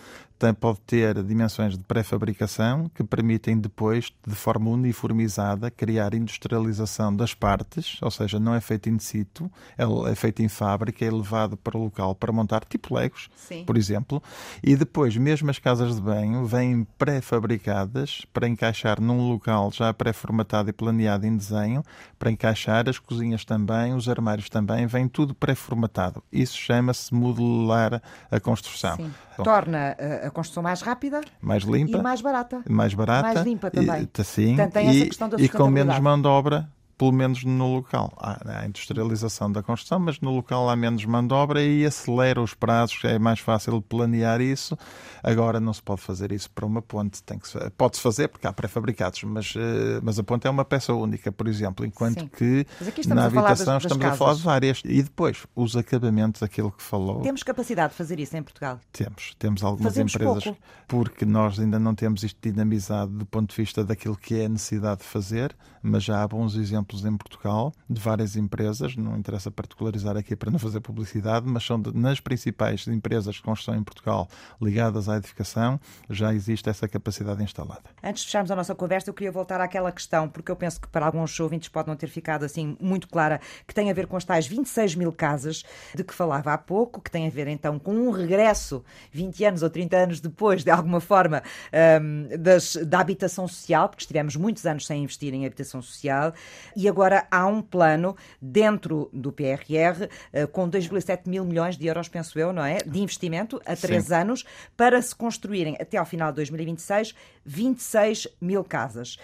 pode 0.59 0.79
ter 0.81 1.23
dimensões 1.23 1.77
de 1.77 1.83
pré-fabricação 1.83 2.89
que 2.93 3.03
permitem 3.03 3.57
depois, 3.57 4.11
de 4.25 4.35
forma 4.35 4.69
uniformizada, 4.69 5.71
criar 5.71 6.13
industrialização 6.13 7.15
das 7.15 7.33
partes, 7.33 7.97
ou 8.01 8.11
seja, 8.11 8.39
não 8.39 8.53
é 8.53 8.59
feito 8.59 8.89
in 8.89 8.99
situ, 8.99 9.49
é, 9.77 10.11
é 10.11 10.15
feito 10.15 10.41
em 10.41 10.47
fábrica, 10.47 11.05
é 11.05 11.11
levado 11.11 11.55
para 11.55 11.77
o 11.77 11.83
local 11.83 12.13
para 12.13 12.31
montar, 12.31 12.65
tipo 12.65 12.95
Legos, 12.95 13.29
Sim. 13.35 13.63
por 13.65 13.77
exemplo, 13.77 14.21
e 14.61 14.75
depois, 14.75 15.15
mesmo 15.15 15.49
as 15.49 15.59
casas 15.59 15.95
de 15.95 16.01
banho 16.01 16.45
vêm 16.45 16.85
pré-fabricadas 16.97 18.23
para 18.33 18.47
encaixar 18.47 19.01
num 19.01 19.29
local 19.29 19.71
já 19.71 19.93
pré-formatado 19.93 20.69
e 20.69 20.73
planeado 20.73 21.25
em 21.25 21.35
desenho, 21.35 21.83
para 22.19 22.31
encaixar 22.31 22.89
as 22.89 22.99
cozinhas 22.99 23.45
também, 23.45 23.93
os 23.93 24.09
armários 24.09 24.49
também, 24.49 24.85
vem 24.85 25.07
tudo 25.07 25.33
pré-formatado. 25.33 26.23
Isso 26.31 26.57
chama-se 26.57 27.13
modular 27.13 28.01
a 28.29 28.39
construção. 28.39 28.97
Sim. 28.97 29.11
Bom, 29.37 29.43
Torna 29.43 29.95
a 30.23 30.29
construção 30.31 30.63
mais 30.63 30.81
rápida, 30.81 31.21
mais 31.41 31.63
limpa 31.63 31.97
e 31.97 32.01
mais 32.01 32.21
barata. 32.21 32.61
Mais 32.69 32.93
barata. 32.93 33.33
Mais 33.33 33.45
limpa 33.45 33.69
também. 33.69 34.09
E, 34.17 34.23
sim, 34.23 34.55
Portanto, 34.55 34.73
tem 34.73 34.87
e, 34.87 34.97
essa 34.97 35.05
questão 35.05 35.29
da 35.29 35.37
e 35.37 35.49
com 35.49 35.69
menos 35.69 35.99
mão 35.99 36.21
de 36.21 36.27
obra 36.27 36.69
pelo 36.97 37.11
menos 37.11 37.43
no 37.43 37.75
local. 37.75 38.13
Há 38.17 38.61
a 38.61 38.65
industrialização 38.65 39.51
da 39.51 39.61
construção, 39.61 39.99
mas 39.99 40.19
no 40.19 40.31
local 40.31 40.69
há 40.69 40.75
menos 40.75 41.03
mão 41.05 41.25
de 41.25 41.33
obra 41.33 41.61
e 41.61 41.85
acelera 41.85 42.41
os 42.41 42.53
prazos, 42.53 43.03
é 43.03 43.19
mais 43.19 43.39
fácil 43.39 43.81
planear 43.81 44.41
isso. 44.41 44.77
Agora 45.21 45.59
não 45.59 45.73
se 45.73 45.81
pode 45.81 46.01
fazer 46.01 46.31
isso 46.31 46.49
para 46.51 46.65
uma 46.65 46.81
ponte. 46.81 47.21
Tem 47.23 47.37
que 47.37 47.47
pode-se 47.77 48.01
fazer 48.01 48.27
porque 48.27 48.47
há 48.47 48.53
pré-fabricados, 48.53 49.23
mas, 49.23 49.53
eh, 49.55 49.99
mas 50.01 50.17
a 50.19 50.23
ponte 50.23 50.47
é 50.47 50.49
uma 50.49 50.63
peça 50.63 50.93
única, 50.93 51.31
por 51.31 51.47
exemplo, 51.47 51.85
enquanto 51.85 52.21
Sim. 52.21 52.27
que 52.27 52.65
na 53.07 53.25
habitação 53.25 53.73
das, 53.73 53.83
das 53.83 53.83
estamos 53.83 54.03
casas. 54.03 54.15
a 54.15 54.17
falar 54.17 54.33
de 54.35 54.41
várias. 54.41 54.81
E 54.85 55.01
depois, 55.03 55.45
os 55.55 55.75
acabamentos, 55.75 56.41
aquilo 56.41 56.71
que 56.71 56.83
falou. 56.83 57.21
Temos 57.21 57.43
capacidade 57.43 57.91
de 57.91 57.97
fazer 57.97 58.19
isso 58.19 58.35
em 58.37 58.43
Portugal? 58.43 58.79
Temos. 58.91 59.35
Temos 59.37 59.63
algumas 59.63 59.93
Fazemos 59.93 60.15
empresas, 60.15 60.43
pouco. 60.43 60.59
porque 60.87 61.25
nós 61.25 61.59
ainda 61.59 61.79
não 61.79 61.93
temos 61.93 62.23
isto 62.23 62.37
dinamizado 62.41 63.11
do 63.11 63.25
ponto 63.25 63.49
de 63.49 63.55
vista 63.55 63.83
daquilo 63.83 64.15
que 64.15 64.39
é 64.39 64.45
a 64.45 64.49
necessidade 64.49 65.01
de 65.01 65.07
fazer, 65.07 65.55
mas 65.81 66.03
já 66.03 66.21
há 66.21 66.27
bons 66.27 66.55
exemplos 66.55 66.84
em 67.05 67.17
Portugal 67.17 67.73
de 67.89 67.99
várias 67.99 68.35
empresas, 68.35 68.95
não 68.95 69.17
interessa 69.17 69.49
particularizar 69.49 70.17
aqui 70.17 70.35
para 70.35 70.51
não 70.51 70.59
fazer 70.59 70.79
publicidade, 70.79 71.47
mas 71.47 71.63
são 71.63 71.81
de, 71.81 71.95
nas 71.95 72.19
principais 72.19 72.87
empresas 72.87 73.35
de 73.35 73.41
construção 73.41 73.75
em 73.75 73.83
Portugal 73.83 74.27
ligadas 74.61 75.09
à 75.09 75.17
edificação, 75.17 75.79
já 76.09 76.33
existe 76.33 76.69
essa 76.69 76.87
capacidade 76.87 77.43
instalada. 77.43 77.83
Antes 78.03 78.21
de 78.21 78.27
fecharmos 78.27 78.51
a 78.51 78.55
nossa 78.55 78.75
conversa, 78.75 79.09
eu 79.09 79.13
queria 79.13 79.31
voltar 79.31 79.61
àquela 79.61 79.91
questão, 79.91 80.29
porque 80.29 80.51
eu 80.51 80.55
penso 80.55 80.79
que 80.79 80.87
para 80.87 81.05
alguns 81.05 81.39
ouvintes 81.39 81.69
pode 81.69 81.87
não 81.87 81.95
ter 81.95 82.07
ficado 82.07 82.43
assim 82.43 82.77
muito 82.79 83.07
clara, 83.07 83.39
que 83.67 83.73
tem 83.73 83.89
a 83.89 83.93
ver 83.93 84.07
com 84.07 84.17
as 84.17 84.23
tais 84.23 84.47
26 84.47 84.95
mil 84.95 85.11
casas 85.11 85.63
de 85.93 86.03
que 86.03 86.13
falava 86.13 86.53
há 86.53 86.57
pouco, 86.57 87.01
que 87.01 87.11
tem 87.11 87.27
a 87.27 87.29
ver 87.29 87.47
então 87.47 87.79
com 87.79 87.93
um 87.93 88.11
regresso 88.11 88.83
20 89.11 89.45
anos 89.45 89.63
ou 89.63 89.69
30 89.69 89.97
anos 89.97 90.19
depois, 90.19 90.63
de 90.63 90.71
alguma 90.71 90.99
forma, 90.99 91.41
um, 92.01 92.37
das, 92.37 92.75
da 92.75 92.99
habitação 92.99 93.47
social, 93.47 93.89
porque 93.89 94.03
estivemos 94.03 94.35
muitos 94.35 94.65
anos 94.65 94.85
sem 94.85 95.03
investir 95.03 95.33
em 95.33 95.45
habitação 95.45 95.81
social, 95.81 96.33
e 96.75 96.87
agora 96.87 97.27
há 97.31 97.45
um 97.47 97.61
plano 97.61 98.15
dentro 98.41 99.09
do 99.13 99.31
PRR 99.31 100.09
eh, 100.33 100.45
com 100.47 100.69
2,7 100.69 101.27
mil 101.27 101.45
milhões 101.45 101.77
de 101.77 101.87
euros, 101.87 102.07
penso 102.07 102.37
eu, 102.37 102.51
não 102.51 102.63
é? 102.63 102.77
De 102.77 102.99
investimento 102.99 103.61
a 103.65 103.75
três 103.75 104.05
Sim. 104.05 104.13
anos 104.15 104.45
para 104.75 105.01
se 105.01 105.15
construírem 105.15 105.77
até 105.79 105.97
ao 105.97 106.05
final 106.05 106.31
de 106.31 106.37
2026 106.37 107.15
26 107.45 108.27
mil 108.41 108.63
casas. 108.63 109.17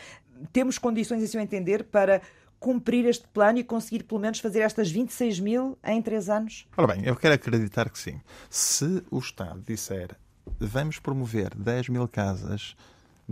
Temos 0.52 0.78
condições, 0.78 1.24
a 1.24 1.28
seu 1.28 1.40
entender, 1.40 1.84
para 1.84 2.22
cumprir 2.60 3.06
este 3.06 3.28
plano 3.28 3.58
e 3.58 3.64
conseguir 3.64 4.04
pelo 4.04 4.22
menos 4.22 4.40
fazer 4.40 4.60
estas 4.60 4.90
26 4.92 5.40
mil 5.40 5.78
em 5.84 6.02
três 6.02 6.30
anos? 6.30 6.68
Ora 6.78 6.94
bem, 6.94 7.06
eu 7.06 7.16
quero 7.16 7.34
acreditar 7.34 7.90
que 7.90 7.98
sim. 7.98 8.22
Se 8.50 9.04
o 9.10 9.18
Estado 9.18 9.62
disser 9.62 10.16
vamos 10.60 11.00
promover 11.00 11.56
10 11.56 11.90
mil 11.90 12.08
casas 12.08 12.76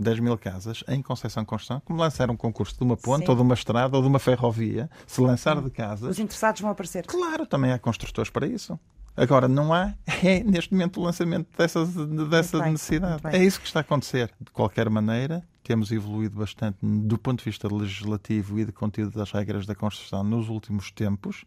10 0.00 0.20
mil 0.20 0.36
casas 0.38 0.82
em 0.88 1.02
Conceição 1.02 1.44
Construção, 1.44 1.82
como 1.84 2.00
lançar 2.00 2.30
um 2.30 2.36
concurso 2.36 2.76
de 2.76 2.82
uma 2.82 2.96
ponte 2.96 3.24
Sim. 3.24 3.30
ou 3.30 3.36
de 3.36 3.42
uma 3.42 3.54
estrada 3.54 3.96
ou 3.96 4.02
de 4.02 4.08
uma 4.08 4.18
ferrovia, 4.18 4.90
se 5.06 5.20
lançar 5.20 5.60
de 5.60 5.70
casas. 5.70 6.10
Os 6.10 6.18
interessados 6.18 6.60
vão 6.60 6.70
aparecer. 6.70 7.06
Claro, 7.06 7.46
também 7.46 7.72
há 7.72 7.78
construtores 7.78 8.30
para 8.30 8.46
isso. 8.46 8.78
Agora, 9.16 9.48
não 9.48 9.74
há, 9.74 9.92
é 10.22 10.42
neste 10.42 10.72
momento 10.72 11.00
o 11.00 11.04
lançamento 11.04 11.48
dessas, 11.56 11.94
dessa 12.28 12.60
bem, 12.60 12.72
necessidade. 12.72 13.22
É 13.24 13.44
isso 13.44 13.60
que 13.60 13.66
está 13.66 13.80
a 13.80 13.82
acontecer. 13.82 14.30
De 14.40 14.50
qualquer 14.50 14.88
maneira, 14.88 15.42
temos 15.62 15.92
evoluído 15.92 16.38
bastante 16.38 16.78
do 16.82 17.18
ponto 17.18 17.40
de 17.40 17.44
vista 17.44 17.68
legislativo 17.72 18.58
e 18.58 18.64
de 18.64 18.72
conteúdo 18.72 19.18
das 19.18 19.30
regras 19.30 19.66
da 19.66 19.74
construção 19.74 20.24
nos 20.24 20.48
últimos 20.48 20.90
tempos 20.90 21.44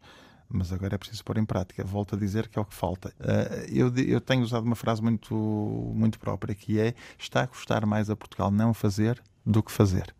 mas 0.53 0.71
agora 0.71 0.95
é 0.95 0.97
preciso 0.97 1.23
pôr 1.23 1.37
em 1.37 1.45
prática. 1.45 1.83
Volto 1.83 2.15
a 2.15 2.17
dizer 2.17 2.47
que 2.47 2.57
é 2.57 2.61
o 2.61 2.65
que 2.65 2.73
falta. 2.73 3.13
Uh, 3.19 3.65
eu, 3.69 3.93
eu, 3.97 4.21
tenho 4.21 4.43
usado 4.43 4.63
uma 4.63 4.75
frase 4.75 5.01
muito, 5.01 5.35
muito 5.35 6.19
própria, 6.19 6.53
que 6.55 6.79
é 6.79 6.93
está 7.17 7.41
a 7.41 7.47
custar 7.47 7.85
mais 7.85 8.09
a 8.09 8.15
Portugal 8.15 8.51
não 8.51 8.73
fazer 8.73 9.21
do 9.45 9.61
que 9.61 9.71
fazer. 9.71 10.13